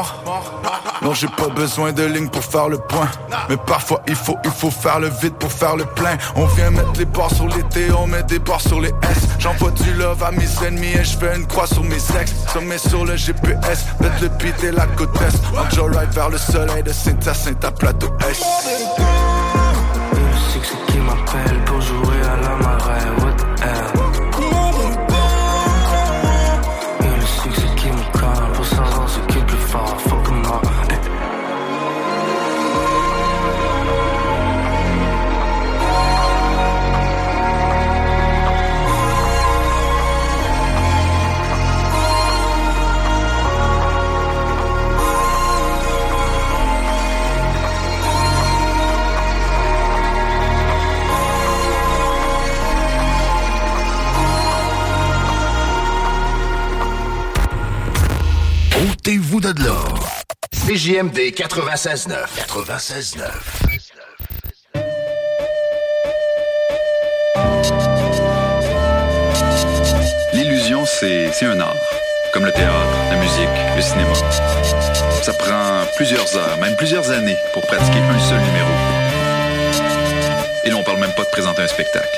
[1.03, 3.09] non, j'ai pas besoin de ligne pour faire le point.
[3.49, 6.17] Mais parfois, il faut, il faut faire le vide pour faire le plein.
[6.37, 9.29] On vient mettre les barres sur les T, on met des barres sur les S.
[9.39, 12.35] J'envoie du love à mes ennemis et je fais une croix sur mes ex.
[12.53, 15.75] Sommet sur le GPS, mettre le beat et la côte est.
[15.75, 18.43] Joyride vers le soleil de Saint-Hyacinthe à plateau S.
[59.11, 60.09] Ôtez-vous de l'or.
[60.53, 62.15] CJMD 96.9.
[62.47, 63.25] 96.9.
[70.33, 71.75] L'illusion, c'est c'est un art.
[72.33, 72.71] Comme le théâtre,
[73.11, 74.15] la musique, le cinéma.
[75.23, 78.71] Ça prend plusieurs heures, même plusieurs années pour pratiquer un seul numéro.
[80.65, 82.17] Et là, on parle même pas de présenter un spectacle.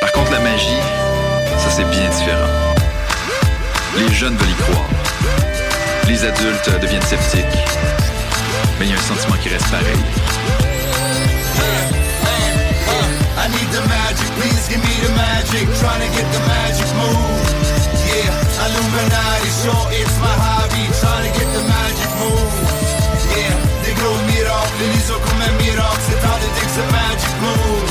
[0.00, 0.82] Par contre, la magie,
[1.56, 2.50] ça c'est bien différent.
[3.96, 5.05] Les jeunes veulent y croire.
[6.08, 7.44] Les adultes deviennent sceptiques.
[8.78, 9.98] Mais il y a un sentiment qui reste pareil.
[13.36, 15.66] I need the magic, please give me the magic.
[15.82, 17.42] Trying to get the magic move.
[18.06, 18.30] Yeah,
[18.66, 20.86] Illuminati, sure it's my hobby.
[21.02, 22.54] Trying to get the magic move.
[23.34, 26.02] Yeah, det går mirakel, lyser comme un miracle.
[26.06, 27.86] C'est temps de dire c'est magic move.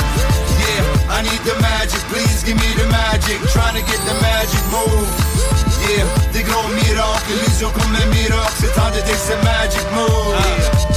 [0.64, 3.40] Yeah, I need the magic, please give me the magic.
[3.52, 5.08] Trying to get the magic move.
[5.86, 8.56] Yeah, det går mirakel, lyser comme un miracle.
[8.60, 10.34] C'est temps de dire que c'est magic move.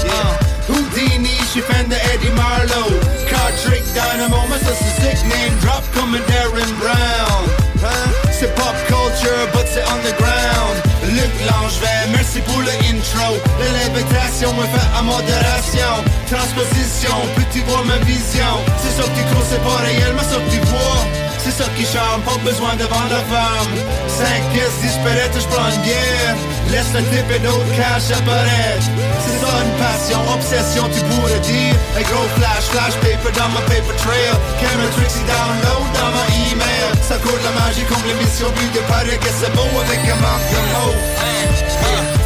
[0.05, 0.49] Yeah.
[0.69, 2.97] Houdini, she found the Eddie Marlowe.
[3.29, 7.43] Car trick dynamo, my sister's sick name drop coming Darren Brown.
[7.85, 8.09] Hein?
[8.33, 10.77] C'est pop culture, but c'est underground.
[11.05, 13.37] Luc Langevin, merci pour le intro.
[13.61, 15.93] L'élévation me fait à modération.
[16.31, 18.53] Transposition, plus tu vois ma vision.
[18.81, 21.28] C'est ça que tu crois, c'est pas réel, mais ça que tu vois.
[21.49, 23.73] C'est ça qui charme, pas besoin de vendre la femme.
[24.05, 26.37] Cinq pièces disparaître, je prends une bière.
[26.69, 28.85] Laisse le type et d'autres cash apparaître.
[29.25, 31.73] C'est ça une passion, obsession, tu pourrais dire.
[31.97, 34.37] Un gros flash, flash paper dans ma paper trail.
[34.61, 36.93] Camera Trixie download dans ma email.
[37.01, 40.49] Ça court la magie comme l'émission but de Paris que c'est beau avec un manque
[40.53, 41.01] de mots.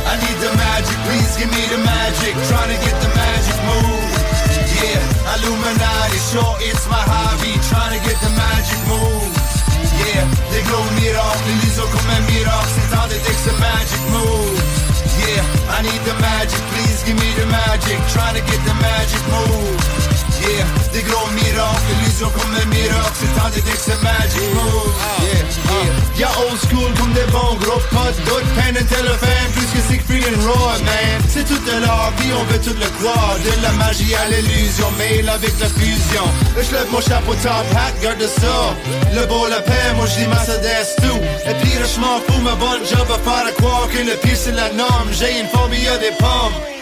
[0.02, 2.34] I need the magic, please give me the magic.
[2.50, 4.21] Trying to get the magic move.
[4.82, 4.98] Yeah,
[5.38, 7.54] Illuminati, sure it's my hobby.
[7.70, 9.38] Trying to get the magic moves.
[10.02, 11.38] Yeah, they glow me off.
[11.46, 12.66] lilies will come and meet off.
[12.66, 14.58] Since all it takes a magic move.
[15.22, 17.98] Yeah, I need the magic, please give me the magic.
[18.10, 20.31] Trying to get the magic move.
[20.42, 24.42] Yeah, des gros miracles, illusion comme un miracle, c'est temps de dire que c'est magic
[24.54, 24.90] move.
[25.22, 26.26] Yeah, yeah.
[26.26, 30.24] Y'a old school comme des bons gros potes, d'autres Penn and Telephone, plus que Siegfried
[30.26, 31.22] and Roy, man.
[31.28, 33.36] C'est toute leur vie, on veut tout le croire.
[33.44, 36.26] De la magie à l'illusion, mail avec la fusion.
[36.56, 38.74] Je lève mon chapeau top hat, garde ça.
[39.14, 41.20] Le beau, la paix, moi je dis Mercedes tout.
[41.48, 44.36] Et puis je m'en fous, ma bonne job à faire à croire que le pire
[44.36, 45.08] c'est la norme.
[45.12, 46.81] J'ai une phobie à des pommes.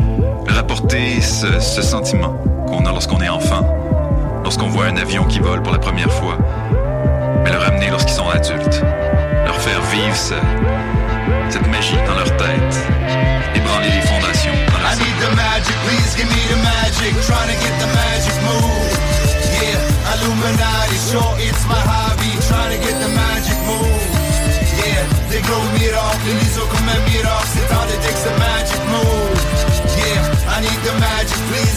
[0.51, 2.33] Leur apporter ce, ce sentiment
[2.67, 3.65] qu'on a lorsqu'on est enfant.
[4.43, 6.37] Lorsqu'on voit un avion qui vole pour la première fois.
[7.45, 8.81] Mais le ramener lorsqu'ils sont adultes.
[9.45, 10.33] Leur faire vivre ce-
[11.49, 12.75] cette magie dans leur tête.
[13.55, 17.13] Ébranler les fondations dans leur I need the magic, please give me the magic.
[17.23, 18.91] Trying to get the magic move.
[19.55, 19.79] Yeah,
[20.15, 22.31] Illuminati, sure it's my hobby.
[22.49, 24.03] Trying to get the magic move.
[24.83, 27.47] Yeah, des gros miracles, l'illusion comme un miracle.
[27.55, 28.17] C'est temps de dire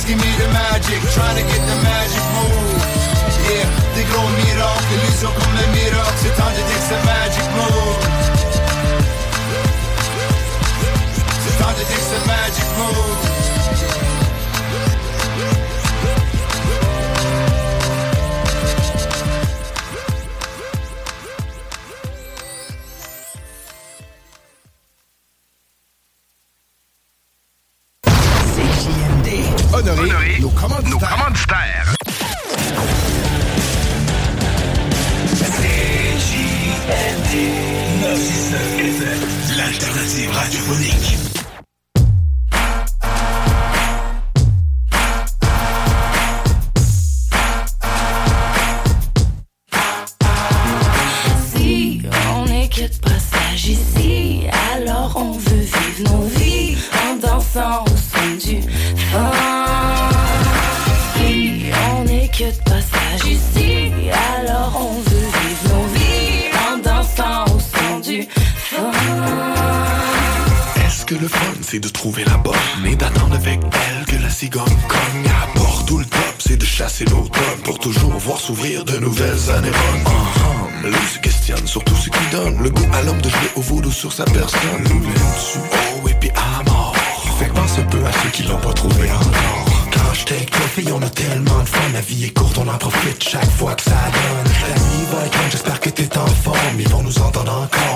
[0.06, 1.00] give me the magic.
[1.12, 2.82] Trying to get the magic move.
[3.48, 6.16] Yeah, des gros miracles, l'illusion comme un miracle.
[6.16, 7.94] C'est temps de dire que c'est magic move.
[11.74, 13.24] Dire que c'est magic move.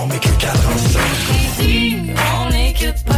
[0.01, 0.71] on est que 4
[1.35, 3.18] Ici, on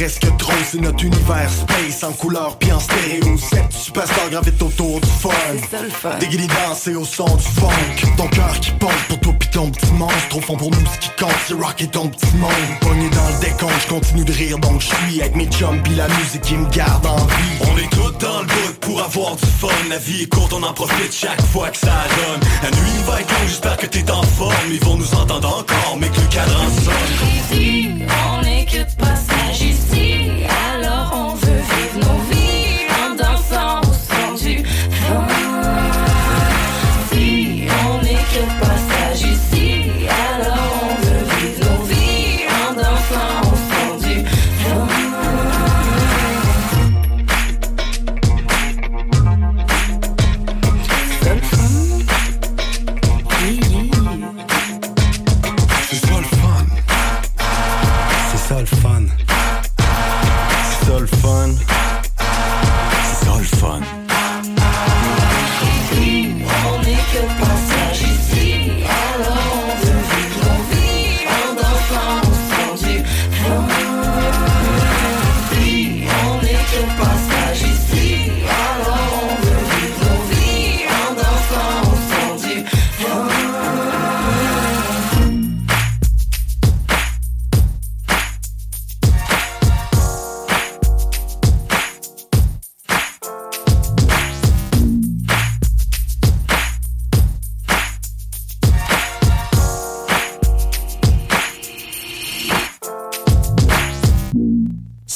[0.00, 3.36] presque trop C'est notre univers space en couleur puis en stéréo.
[3.36, 6.16] Cette superstar gravite autour du fun.
[6.18, 8.14] Déguilé danser au son du funk.
[8.16, 10.38] Ton cœur qui pompe pour toi pis ton petit monstre.
[10.38, 12.50] Au fond pour nous ce qui compte c'est rock et ton petit monde.
[12.80, 15.94] Pogné dans le décompte, je continue de rire donc je suis Avec mes chums pis
[15.94, 17.70] la musique qui me garde en vie.
[17.70, 19.68] On est tous dans le bout pour avoir du fun.
[19.90, 22.40] La vie est courte, on en profite chaque fois que ça donne.
[22.62, 24.54] La nuit va être longue, j'espère que t'es en forme.
[24.70, 29.72] Ils vont nous entendre encore mais que le cadran sonne n'est que passager.
[29.72, 30.40] Si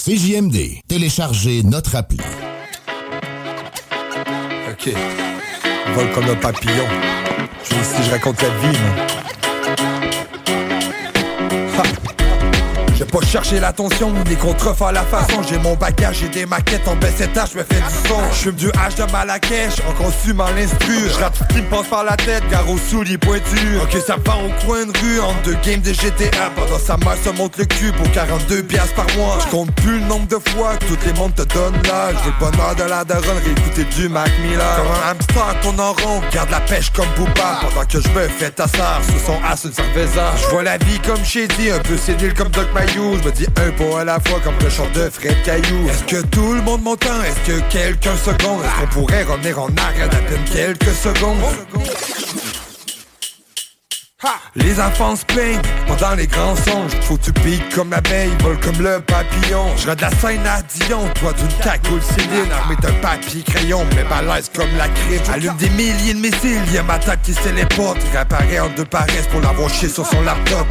[0.05, 0.83] CJMD.
[0.87, 2.19] Téléchargez notre appli.
[4.71, 4.93] OK.
[5.95, 6.85] Vol comme un papillon.
[7.63, 9.07] Je si je raconte la vie, moi.
[13.15, 15.43] Pas cherché l'attention ou des contrefaits à la façon.
[15.49, 18.21] J'ai mon bagage et des maquettes en baisse étage, je me fais du son.
[18.43, 22.05] Je du H de Malakèche, en consumant l'instru Je rappe ce qui me passe par
[22.05, 23.81] la tête, gare aux souliers pointus.
[23.83, 27.17] Ok ça part au coin de rue, entre deux games de GTA Pendant sa mère
[27.23, 29.39] se monte le cul pour 42 piastres par mois.
[29.45, 32.17] Je compte plus le nombre de fois que tout les mondes te donnent l'âge.
[32.25, 34.77] Veux le bonheur de la daronne, réécouter du Mac Miller.
[34.77, 37.61] Comme un hamster tourne en rond, garde la pêche comme Booba.
[37.61, 40.33] Pendant que je me fais tassar sous son as une cerveza.
[40.43, 43.47] Je vois la vie comme Shady, un peu sénile comme Doc Mayou Je me dis
[43.57, 45.89] un pot à la fois comme le chant de Fred Caillou.
[45.91, 47.23] Est-ce que tout le monde m'entend?
[47.23, 51.37] Est-ce que quelqu'un seconde Est-ce qu'on pourrait revenir en arrière d'à peine quelques secondes?
[54.57, 56.93] Les enfants se plaignent pendant les grands songes.
[57.03, 59.67] Faut tu piques comme l'abeille, vole comme le papillon.
[59.77, 62.51] Je de la scène à Dion, toi d'une cagoule Céline.
[62.53, 66.83] Armée d'un papier crayon, mais balèze comme la crime Allume des milliers de missiles, y'a
[66.83, 70.67] ma tête qui se téléporte réapparaît en deux paresses pour l'avoir chié sur son laptop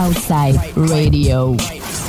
[0.00, 1.54] Southside Radio.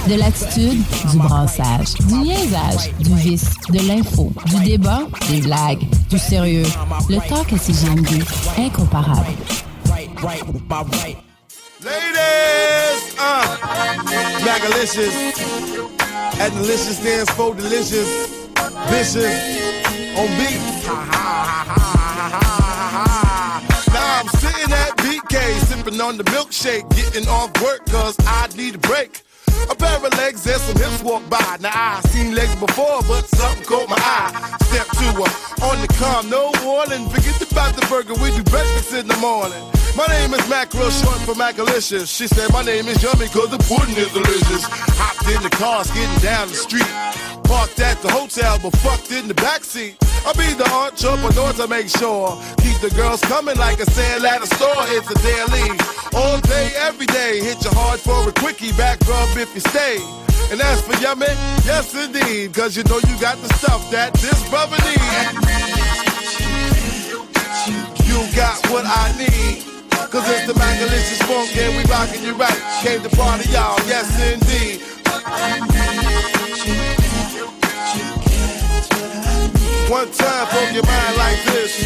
[0.07, 0.81] De l'attitude,
[1.11, 6.63] du brassage, du niaisage, du vice, de l'info, du débat, des blagues, du sérieux.
[7.09, 8.23] Le talk à CGMD,
[8.57, 9.25] incomparable.
[11.83, 13.59] Ladies, uh,
[14.45, 15.15] Magalicious.
[16.39, 18.07] And delicious stands for delicious.
[18.89, 19.35] Vicious.
[20.15, 21.20] On beat.
[25.31, 29.21] BK, sipping on the milkshake, getting off work cause I need a break.
[29.69, 31.57] A pair of legs and some hips walk by.
[31.61, 34.57] Now I seen legs before, but something caught my eye.
[34.63, 37.07] Step two, uh, on the calm, no warning.
[37.09, 39.63] Forget about the burger, we do breakfast in the morning.
[39.95, 42.13] My name is Mac, real short for Macalicious.
[42.13, 44.63] She said my name is Yummy cause the pudding is delicious.
[44.99, 46.91] Hopped in the car, skidding down the street.
[47.51, 49.99] Parked at the hotel, but fucked in the backseat.
[50.25, 52.39] I'll be the entrepreneur to make sure.
[52.63, 54.87] Keep the girls coming like a sale at a store.
[54.95, 55.67] It's a daily.
[56.15, 57.43] All day, every day.
[57.43, 58.71] Hit you hard for a quickie.
[58.79, 59.99] Back rub if you stay.
[60.49, 61.27] And as for yummy,
[61.67, 62.53] yes indeed.
[62.53, 65.35] Cause you know you got the stuff that this brother needs.
[68.07, 69.67] You got what I need.
[70.07, 72.61] Cause it's the Magalicious funk and we rockin' you right.
[72.79, 74.79] Came to party, y'all, yes indeed.
[79.91, 81.83] One time for your mind like this.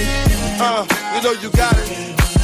[0.62, 0.86] Uh,
[1.16, 1.88] you know you got it.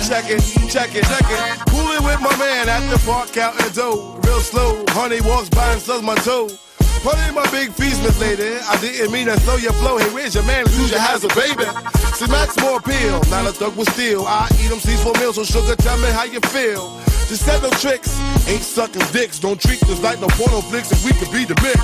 [0.09, 0.41] Check it,
[0.71, 1.59] check it, check it.
[1.69, 4.19] Coolin' with my man at the park counting dough.
[4.23, 6.49] Real slow, honey walks by and sucks my toe.
[7.01, 8.61] Honey, my big feast, Miss Lady.
[8.69, 9.97] I didn't mean to slow your flow.
[9.97, 10.65] Hey, where's your man?
[10.77, 11.65] Lose your has a baby.
[12.13, 13.17] See, Max more appeal.
[13.33, 14.23] Not a thug with steel.
[14.27, 16.93] I eat them seeds for meals, so sugar, tell me how you feel.
[17.25, 18.13] Just set no tricks.
[18.47, 19.39] Ain't sucking dicks.
[19.39, 21.81] Don't treat this like no porno flicks if we could be the mix.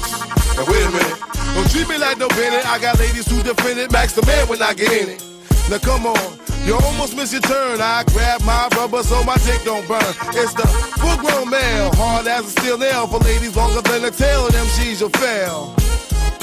[0.54, 1.20] Now, wait a minute.
[1.58, 2.70] Don't treat me like no Bennett.
[2.70, 3.92] I got ladies who defend it.
[3.92, 5.24] Max the man when I get in it.
[5.70, 6.38] Now come on,
[6.68, 7.80] you almost miss your turn.
[7.80, 10.04] I grab my rubber so my dick don't burn.
[10.36, 10.68] It's the
[11.00, 14.68] full grown male, hard as a steel nail for ladies longer than the tail them
[14.76, 15.74] G's you'll fail.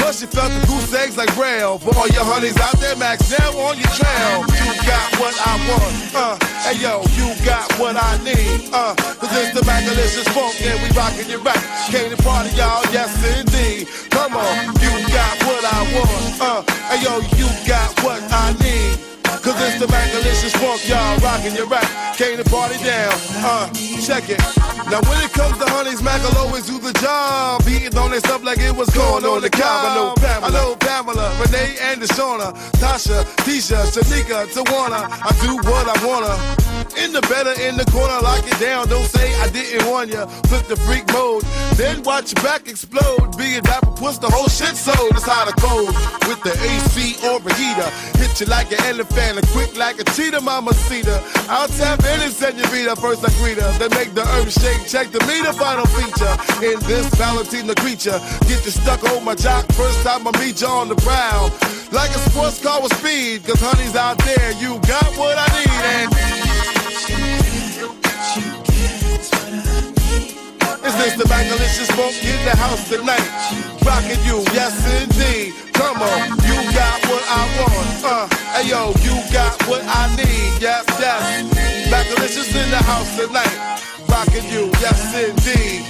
[0.01, 1.79] Plus you felt the goose eggs like rail.
[1.79, 4.41] For all your honeys out there, Max, now on your trail.
[4.49, 9.33] You got what I want, uh, hey yo, you got what I need, uh, cause
[9.37, 11.65] it's the Magalicious funk and we rockin' you right.
[11.93, 13.89] Came to party, y'all, yes indeed.
[14.09, 19.14] Come on, you got what I want, uh, hey yo, you got what I need.
[19.45, 22.15] Cause it's the Magalicious funk, y'all rockin' your right.
[22.17, 23.13] Came to party down,
[23.45, 23.71] uh,
[24.01, 24.74] check it.
[24.91, 27.65] Now when it comes to honeys, Mac will always do the job.
[27.65, 29.63] Beating on their stuff like it was going on the cob.
[29.65, 35.09] I know Pamela, I know Pamela, Renee and Deshauna, Tasha, Tisha, Shanika, Tawana.
[35.09, 36.35] I do what I wanna.
[37.03, 38.87] In the better, in the corner, lock it down.
[38.89, 40.27] Don't say I didn't warn ya.
[40.47, 41.43] Flip the freak mode,
[41.75, 43.37] then watch your back explode.
[43.37, 45.17] Being rapper puts the whole shit sold.
[45.17, 45.95] It's how the code
[46.29, 47.89] with the AC or heater.
[48.21, 51.21] Hit you like an elephant, and quick like a cheetah, mama cedar.
[51.49, 52.95] I'll tap you reader.
[52.97, 54.74] First I greet her, then make the earth shake.
[54.87, 56.35] Check the meter, final feature.
[56.63, 59.67] In this Valentina creature, get you stuck on my jock.
[59.73, 61.53] First time I meet you on the ground.
[61.93, 65.83] Like a sports car with speed, cause honey's out there, you got what I need.
[65.95, 66.11] And
[70.85, 73.29] is this the Magalicious funk in the house tonight?
[73.85, 75.55] Rockin' you, yes indeed.
[75.75, 78.05] Come on, you got what I want.
[78.05, 80.63] Uh, hey yo, you got what I need.
[80.63, 81.65] Yes, yes.
[82.35, 83.94] Conscious in the house tonight.
[84.09, 85.85] Rocking you, yes indeed.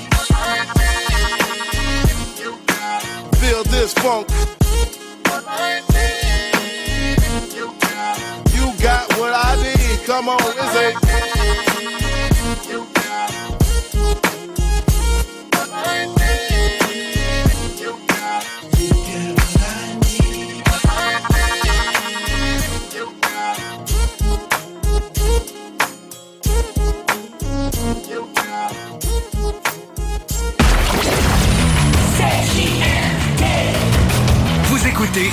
[3.39, 4.29] Feel this funk.
[8.55, 10.07] You got what I need.
[10.07, 12.04] Come on, is it?
[34.85, 35.31] Vous écoutez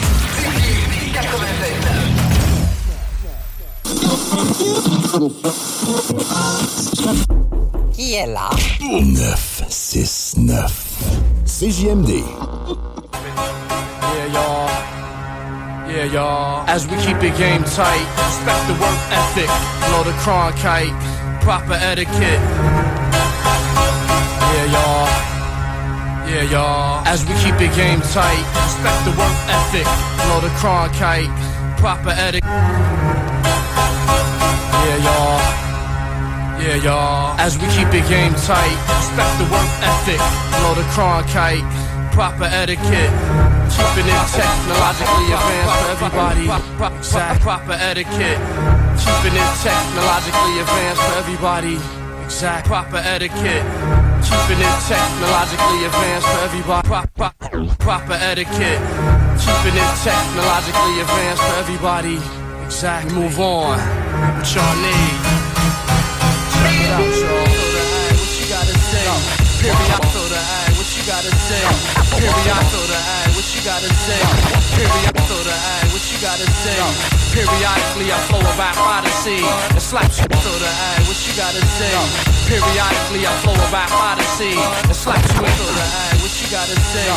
[7.92, 8.50] Qui est là?
[8.80, 10.72] 969.
[11.46, 12.10] CJMD.
[12.10, 12.24] Yeah,
[14.32, 14.70] y'all.
[15.90, 16.64] Yeah, y'all.
[16.70, 19.50] As we keep the game tight, respect the work ethic,
[19.90, 20.96] blow the Cronkite,
[21.42, 23.01] proper etiquette.
[27.12, 29.84] As we keep the game tight, respect the work ethic,
[30.24, 31.28] blow the Cronkite,
[31.76, 32.48] proper etiquette.
[34.80, 35.36] Yeah, y'all.
[36.64, 37.36] Yeah, y'all.
[37.38, 40.24] As we keep the game tight, respect the work ethic,
[40.64, 41.68] blow the Cronkite,
[42.16, 43.12] proper etiquette.
[43.76, 46.48] Keeping it technologically advanced for everybody.
[46.96, 48.40] Exact proper etiquette.
[49.04, 51.76] Keeping it technologically advanced for everybody.
[52.24, 54.01] Exact proper etiquette.
[54.22, 56.88] Keeping it technologically advanced for everybody.
[56.88, 57.32] Proper,
[57.80, 58.82] proper etiquette.
[59.42, 62.18] Keeping it technologically advanced for everybody.
[62.66, 63.12] Exact.
[63.14, 63.78] Move on.
[63.78, 65.18] What y'all need.
[66.54, 67.52] Check it out, y'all.
[68.12, 69.06] What you gotta say?
[69.62, 70.04] Period.
[70.14, 70.72] So the eye.
[70.78, 71.64] What you gotta say?
[72.18, 72.66] Period.
[72.72, 73.30] So the eye.
[73.34, 74.22] What you gotta say?
[74.78, 75.16] Period.
[75.30, 75.86] So the eye.
[75.94, 76.78] What you gotta say?
[77.34, 79.42] Periodically I flow a rap odyssey
[79.92, 81.04] slap you so the eye.
[81.04, 82.31] What you gotta say?
[82.52, 86.20] Periodically I flow a rap odyssey and slap you into the eye.
[86.20, 87.08] What you gotta say?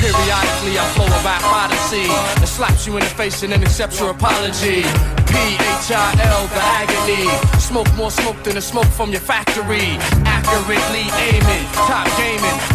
[0.00, 4.00] Periodically I flow a rap odyssey and slaps you in the face and then accepts
[4.00, 4.88] your apology.
[5.28, 7.28] P-H-I-L, the agony.
[7.60, 10.00] Smoke more smoke than the smoke from your factory.
[10.24, 12.67] Accurately aiming, top gaming.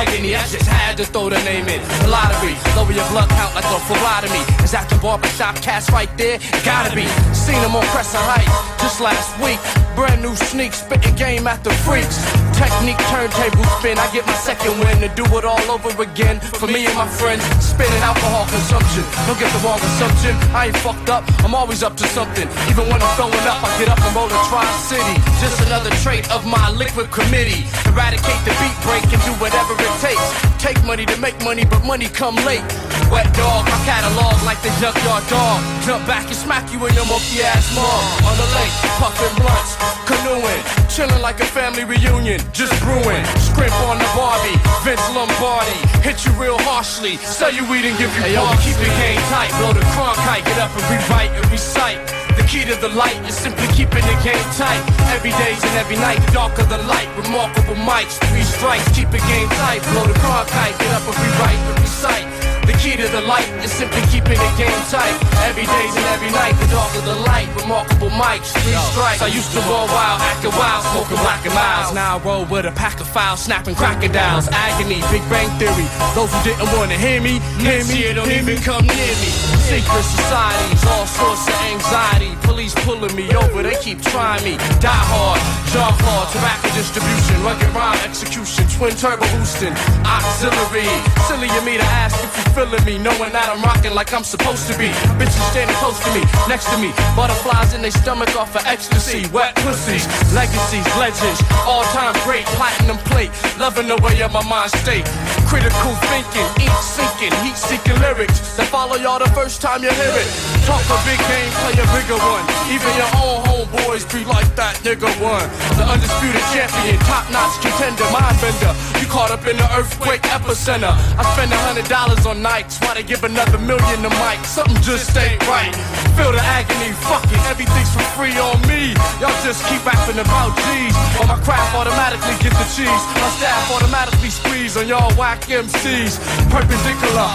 [0.00, 1.76] Agony, I just had to throw the name in.
[2.08, 4.40] Lottery, lower your blood count like a phlebotomy.
[4.64, 6.40] Is that the barbershop cast right there?
[6.64, 7.04] Gotta be.
[7.36, 8.48] Seen them on Crescent Height
[8.80, 9.60] just last week.
[9.92, 12.16] Brand new sneak, spitting game at the freaks.
[12.56, 16.40] Technique turntable spin, I get my second win to do it all over again.
[16.56, 19.04] For me and my friends, spinning alcohol consumption.
[19.28, 20.32] Don't get the wrong assumption.
[20.56, 22.48] I ain't fucked up, I'm always up to something.
[22.72, 25.16] Even when I'm throwing up, I get up and roll a Tri-City.
[25.44, 27.68] Just another trait of my liquid committee.
[27.84, 30.22] Eradicate the beat break and do whatever it takes.
[30.62, 32.62] Take money to make money, but money come late.
[33.10, 35.58] Wet dog, my catalog like the junkyard dog.
[35.82, 38.02] Jump back and smack you in your monkey ass mom.
[38.28, 39.74] On the lake, puffing blunts,
[40.06, 42.38] canoeing, chilling like a family reunion.
[42.52, 45.80] Just brewing, scrimp on the Barbie, Vince Lombardi.
[46.06, 49.20] Hit you real harshly, sell you weed and give you hey, yo, keep the game
[49.32, 52.19] tight, blow the Cronkite, get up and rewrite and recite.
[52.36, 54.82] The key to the light is simply keeping the game tight.
[55.14, 57.08] Every day's and every night, darker the light.
[57.16, 59.82] Remarkable mics, three strikes, keep the game tight.
[59.92, 62.49] Blow the Cronkite, get up and rewrite and recite.
[62.70, 65.10] The key to the light is simply keeping the game tight.
[65.42, 67.50] Every day's and every night, the darker the light.
[67.58, 69.18] Remarkable mics, three strikes.
[69.18, 71.92] I used to roll wild, acting wild, smoking black and miles.
[71.92, 74.46] Now I roll with a pack of files, snapping crocodiles.
[74.54, 75.90] Agony, Big Bang Theory.
[76.14, 79.30] Those who didn't want to hear me, hear me, don't even come near me.
[79.66, 82.38] Secret societies, all sorts of anxiety.
[82.46, 84.54] Police pulling me over, they keep trying me.
[84.78, 85.42] Die hard,
[85.74, 89.74] job hard, tobacco distribution, rugged rhyme execution, twin turbo boosting,
[90.06, 90.86] auxiliary.
[91.26, 94.24] Silly of me to ask if you feeling me, knowing that I'm rocking like I'm
[94.24, 94.92] supposed to be.
[95.16, 99.24] Bitches standing close to me, next to me, butterflies in their stomach off of ecstasy.
[99.32, 100.04] Wet pussies,
[100.36, 105.08] legacies, legends, all time great, platinum plate, loving the way of my mind state.
[105.48, 110.14] Critical thinking, ink sinking, heat seeking lyrics that follow y'all the first time you hear
[110.20, 110.28] it.
[110.68, 112.44] Talk a big game, play a bigger one.
[112.68, 115.48] Even your own homeboys be like that nigga one.
[115.80, 118.72] The undisputed champion, top notch contender, mind bender.
[119.00, 120.92] You caught up in the earthquake epicenter.
[120.92, 124.42] I spend a hundred dollars on nights, why they give another million to Mike?
[124.44, 125.72] Something just ain't right.
[126.16, 128.96] Feel the agony, fuck it, everything's for free on me.
[129.20, 130.96] Y'all just keep rapping about G's.
[131.20, 133.02] While my craft automatically get the cheese.
[133.20, 136.16] My staff automatically squeeze on y'all whack MCs.
[136.48, 137.30] Perpendicular,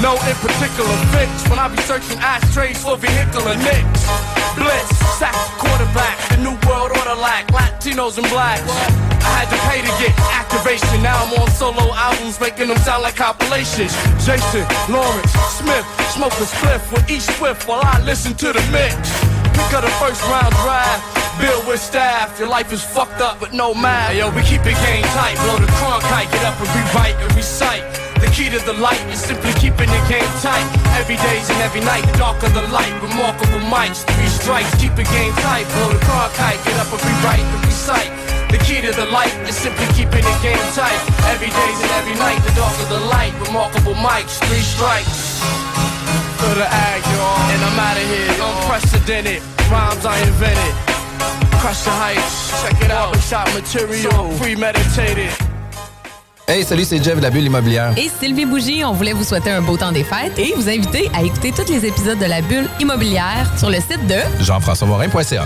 [0.00, 1.30] no in particular fix.
[1.48, 4.02] When I be searching ashtrays for vehicular nicks.
[4.56, 4.90] Blitz,
[5.20, 9.15] sack quarterback, the new world order lack, Latinos and blacks.
[9.26, 11.02] I had to pay to get activation.
[11.02, 13.92] Now I'm on solo albums, making them sound like compilations.
[14.22, 18.94] Jason, Lawrence, Smith, smoke a spliff with each swift while I listen to the mix.
[19.56, 21.00] Pick up the first round drive,
[21.40, 22.38] build with staff.
[22.38, 24.12] Your life is fucked up with no math.
[24.12, 25.36] Hey, yo, we keep it game tight.
[25.42, 27.84] Blow the Cronkite, get up and rewrite and recite.
[28.20, 30.64] The key to the light is simply keeping the game tight.
[30.96, 32.92] Every day's and every night, the darker the light.
[33.02, 35.68] Remarkable mics, three strikes, keep it game tight.
[35.76, 38.15] Blow the Cronkite, get up and rewrite and recite.
[38.50, 41.00] The key to the light is simply keeping the game tight.
[41.32, 43.32] Every day's and every night, the darker the light.
[43.46, 45.42] Remarkable mics, three strikes.
[46.38, 48.30] For the ag, y'all, and I'm out of here.
[48.46, 50.74] Unprecedented rhymes I invented.
[51.60, 53.16] Crush the heights, check it out.
[53.22, 55.32] Shot material, premeditated.
[56.48, 57.92] Hey, salut, c'est Jeff de la Bulle Immobilière.
[57.98, 61.10] Et Sylvie Bougie, on voulait vous souhaiter un beau temps des fêtes et vous inviter
[61.12, 65.44] à écouter tous les épisodes de la Bulle Immobilière sur le site de Jean-François-Morin.ca.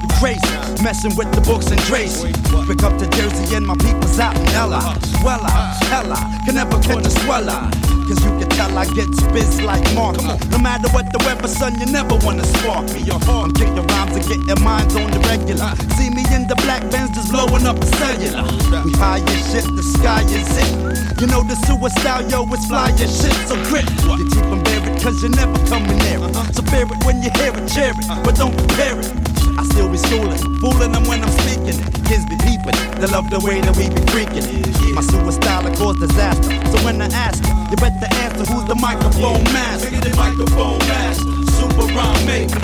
[0.00, 0.82] must crazy.
[0.82, 2.32] Messing with the books and Tracy.
[2.66, 4.80] Pick up the Jersey and my people's out in Ella.
[5.18, 5.50] Swella,
[5.88, 7.70] hella, can never catch a sweller.
[8.08, 10.16] Cause you can tell I get biz like Mark.
[10.48, 13.04] No matter what the weather, son, you never wanna spark me.
[13.12, 15.76] I'm kicking rhymes and getting minds on the regular.
[16.00, 18.48] See me in the black Benz just blowing up the cellular.
[18.84, 21.20] We high as shit, the sky is it.
[21.20, 23.84] You know the suicide, yo, it's fly as shit, so grip.
[24.16, 26.32] You keep them buried cause you're never coming near it.
[26.56, 29.27] So fear it when you hear it, cheer it, but don't compare it.
[29.58, 31.82] I still be schooling, fooling them when I'm speaking it.
[32.06, 34.94] Kids be peeping, they love the way that we be freaking it.
[34.94, 36.54] My suicide will cause disaster.
[36.70, 39.90] So when I ask you, you better answer who's the microphone master.
[39.90, 41.26] the microphone master,
[41.58, 42.54] super rhyme maker.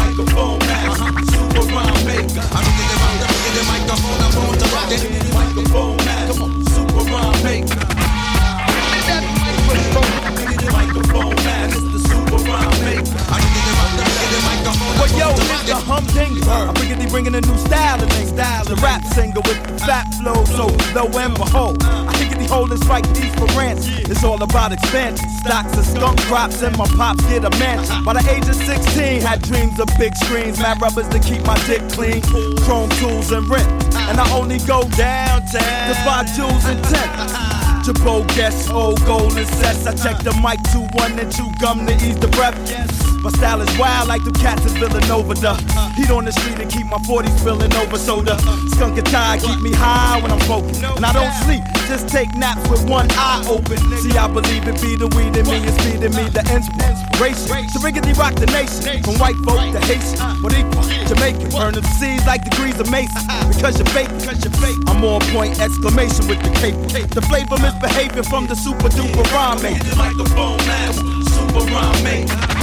[0.00, 2.40] Microphone master, super rhyme maker.
[2.56, 2.80] I'm the
[3.52, 5.04] the microphone, I'm on to rock it.
[5.28, 7.76] Microphone master, super rhyme maker.
[9.68, 10.19] Microphone
[17.22, 18.64] bringing, a new style and style.
[18.64, 22.78] The rap singer with the fat flow, so lo and behold, I think the holding
[22.78, 23.86] strike these for rants.
[23.86, 25.28] It's all about expansion.
[25.44, 28.04] Stocks and skunk drops, and my pops get a mansion.
[28.04, 31.58] By the age of 16, had dreams of big screens, mad rubbers to keep my
[31.66, 32.22] dick clean,
[32.64, 33.68] chrome tools and rent.
[34.08, 35.42] And I only go downtown
[35.88, 37.12] to buy jewels and tent.
[37.84, 39.86] Jabot guess old golden sets.
[39.86, 43.09] I check the mic two one and chew gum to ease the breath.
[43.22, 45.34] My style is wild like the cats in Villanova.
[45.34, 45.52] The
[45.92, 47.98] heat on the street and keep my 40s spilling over.
[47.98, 48.36] So the
[48.72, 50.82] skunk and tie keep me high when I'm focused.
[50.82, 53.76] And I don't sleep, just take naps with one eye open.
[54.00, 57.68] See, I believe it be the weed in me, it's feeding me the inspiration.
[57.76, 61.52] To riggedy rock the nation, from white folk to Haitian, but equal Jamaican.
[61.52, 63.20] Burn the seas like degrees of Mason.
[63.52, 64.08] Because you're fake,
[64.88, 66.80] I'm on point, exclamation with the cape.
[67.12, 70.24] The flavor misbehaving from the super duper rhyme it's the
[70.64, 70.92] man,
[71.28, 72.59] super rhyme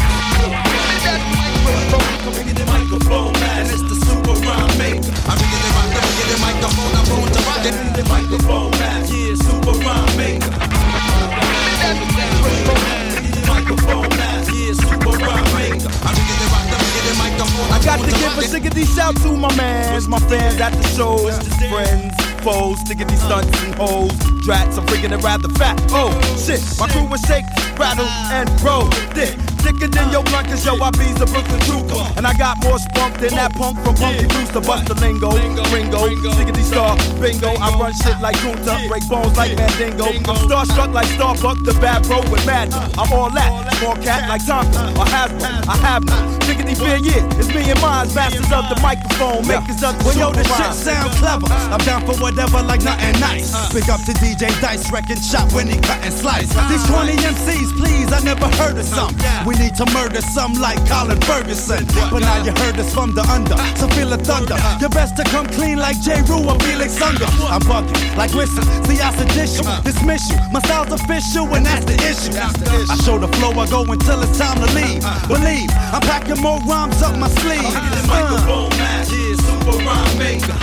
[25.28, 25.78] rather fat.
[25.92, 27.46] Oh shit, my crew was shake,
[27.78, 28.88] rattle, and roll.
[29.14, 32.02] Thick, thicker than your blunt, cause yo, I be's a Brooklyn trooper.
[32.18, 34.62] And I got more spunk than that punk from Punky Brewster
[35.70, 37.54] Lingo, Ringo, stickety star, bingo.
[37.60, 40.06] I run shit like Kunta, break bones like Mandingo.
[40.06, 42.74] I'm starstruck like Starbuck, the bad bro with magic.
[42.74, 45.68] Uh, I'm all that, small cat like Tonka or Hasbro.
[45.68, 47.40] I have no stickety fear, yeah.
[47.40, 50.74] It's me and mine, masters of the microphone, makers of the Well, yo, this shit
[50.74, 51.48] sound clever.
[51.52, 53.54] I'm down for whatever, like nothing nice.
[53.54, 53.70] Uh.
[53.74, 56.50] Big up to DJ Dice, wrecking shop when he cut and slice.
[56.56, 56.68] Uh.
[56.70, 59.14] These 20 MCs, please, I never heard of some.
[59.48, 61.88] We need to murder some like Colin Ferguson.
[62.12, 64.60] But now you heard us from the under, so feel the thunder.
[64.84, 66.20] You best to come clean like J.
[66.28, 67.32] Rue or Felix Unger.
[67.48, 70.36] I'm bugging like Wilson, see I sedition, dismiss you.
[70.52, 72.36] My style's official, and that's the issue.
[72.36, 75.00] I show the flow, I go until it's time to leave.
[75.00, 75.32] Uh-huh.
[75.32, 77.64] Believe, I'm packing more rhymes up my sleeve.
[78.04, 78.84] Microphone uh-huh.
[78.84, 80.60] man, yeah, super rhyme maker.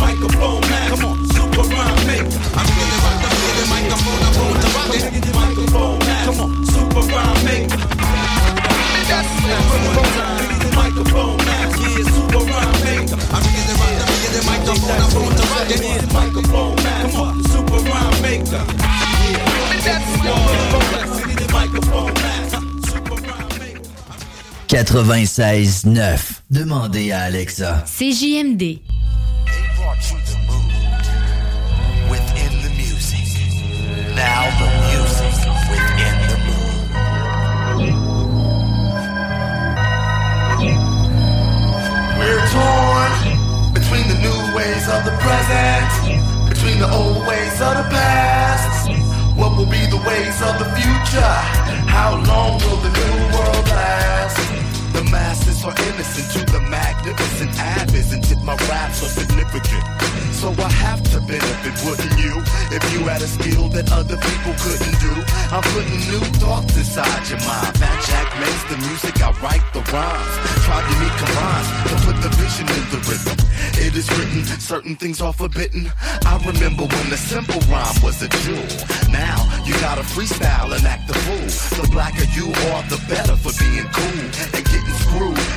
[0.00, 2.40] Microphone man, come on, super rhyme maker.
[2.56, 3.28] I'm gonna rock the
[3.60, 4.49] the microphone,
[4.92, 6.60] Get the microphone now.
[26.50, 27.84] Demandez à Alexa.
[27.86, 28.80] CJMD.
[42.50, 43.12] Torn
[43.72, 45.90] between the new ways of the present,
[46.48, 48.90] between the old ways of the past.
[49.38, 51.36] What will be the ways of the future?
[51.96, 54.59] How long will the new world last?
[54.92, 57.94] The masses are innocent to the magnificent ab.
[57.94, 59.84] Isn't it my rap so significant?
[60.34, 62.42] So I have to benefit, wouldn't you?
[62.74, 65.14] If you had a skill that other people couldn't do.
[65.52, 67.76] I'm putting new thoughts inside your mind.
[67.78, 70.34] Fat Jack makes the music, I write the rhymes.
[70.64, 73.38] Try unique combines to put the vision in the rhythm.
[73.84, 75.90] It is written, certain things are forbidden.
[76.24, 78.70] I remember when the simple rhyme was a jewel.
[79.10, 81.48] Now you gotta freestyle and act the fool.
[81.82, 84.20] The blacker you are, the better for being cool
[84.54, 84.69] and.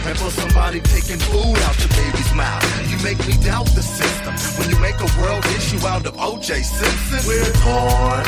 [0.06, 2.60] And for somebody taking food out your baby's mouth,
[2.92, 4.36] you make me doubt the system.
[4.60, 6.62] When you make a world issue out of O.J.
[6.62, 8.24] Simpson, we're torn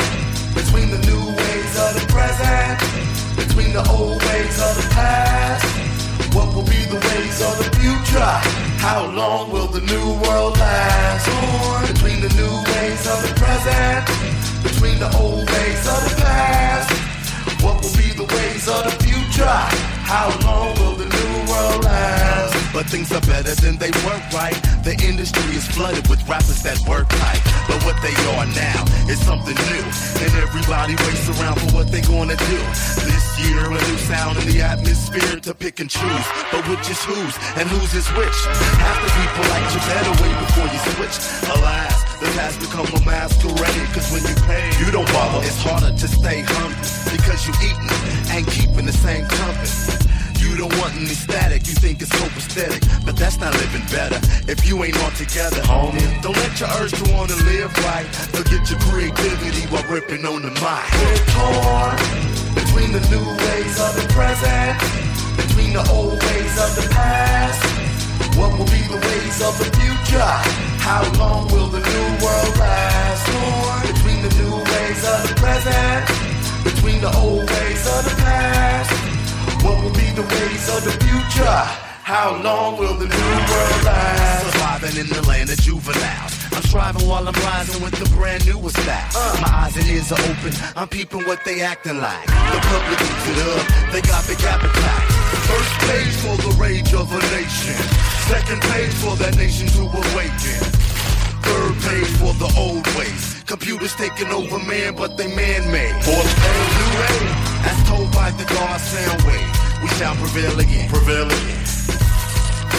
[0.56, 2.80] between the new ways of the present,
[3.36, 5.68] between the old ways of the past.
[6.32, 8.32] What will be the ways of the future?
[8.80, 11.28] How long will the new world last?
[11.28, 14.00] Torn between the new ways of the present,
[14.64, 16.88] between the old ways of the past.
[17.62, 19.95] What will be the ways of the future?
[20.06, 22.54] How long will the new world last?
[22.72, 24.54] But things are better than they were, right?
[24.86, 27.42] The industry is flooded with rappers that work tight.
[27.66, 29.82] But what they are now is something new.
[30.22, 32.58] And everybody waits around for what they gonna do.
[33.02, 36.26] This year, a new sound in the atmosphere to pick and choose.
[36.54, 38.38] But which is whose and whose is which?
[38.78, 41.16] Half the people like you better way before you switch.
[41.50, 43.88] Alas, the past become a masquerade.
[43.92, 45.44] Cause when you pay, you don't bother.
[45.46, 46.76] It's harder to stay humble
[47.12, 47.90] because you eating
[48.32, 50.16] and keeping the same company.
[50.40, 54.20] You don't want any static, you think it's copacetic, but that's not living better.
[54.48, 58.70] If you ain't all together, homie, don't let your urge to wanna live right forget
[58.70, 60.86] your creativity while ripping on the mic.
[60.96, 61.96] We're torn
[62.54, 64.76] between the new ways of the present,
[65.36, 67.85] between the old ways of the past.
[68.38, 70.32] What will be the ways of the future?
[70.80, 73.24] How long will the new world last?
[73.86, 76.02] Between the new ways of the present,
[76.62, 78.92] between the old ways of the past.
[79.64, 81.60] What will be the ways of the future?
[82.06, 84.52] How long will the new world last?
[84.52, 86.32] Surviving in the land of juveniles.
[86.52, 89.40] I'm striving while I'm rising with the brand new style.
[89.40, 90.52] My eyes and ears are open.
[90.76, 92.26] I'm peeping what they acting like.
[92.26, 93.92] The public eats it up.
[93.92, 95.15] They got big appetite.
[95.50, 97.76] First page for the rage of a nation.
[98.26, 100.60] Second page for that nation to awaken.
[101.46, 103.42] Third page for the old ways.
[103.46, 105.94] Computers taking over man, but they man-made.
[106.04, 107.36] Fourth page, new age.
[107.70, 109.22] As told by the God sound.
[109.82, 110.88] We shall prevail again.
[110.88, 111.64] Prevail again.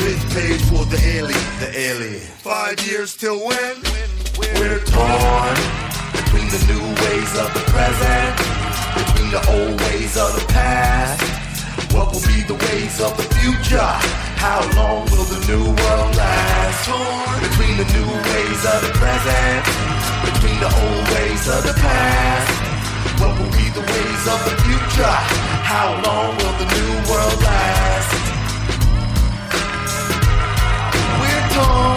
[0.04, 1.46] Fifth page for the alien.
[1.60, 2.20] The alien.
[2.20, 3.76] Five years till when?
[4.38, 5.56] We're torn
[6.12, 8.38] between the new ways of the present,
[8.98, 11.37] between the old ways of the past.
[11.98, 13.92] What will be the ways of the future?
[14.38, 16.86] How long will the new world last?
[16.86, 19.66] Torn between the new ways of the present,
[20.30, 22.54] between the old ways of the past.
[23.20, 25.18] What will be the ways of the future?
[25.74, 28.14] How long will the new world last?
[31.18, 31.97] We're torn.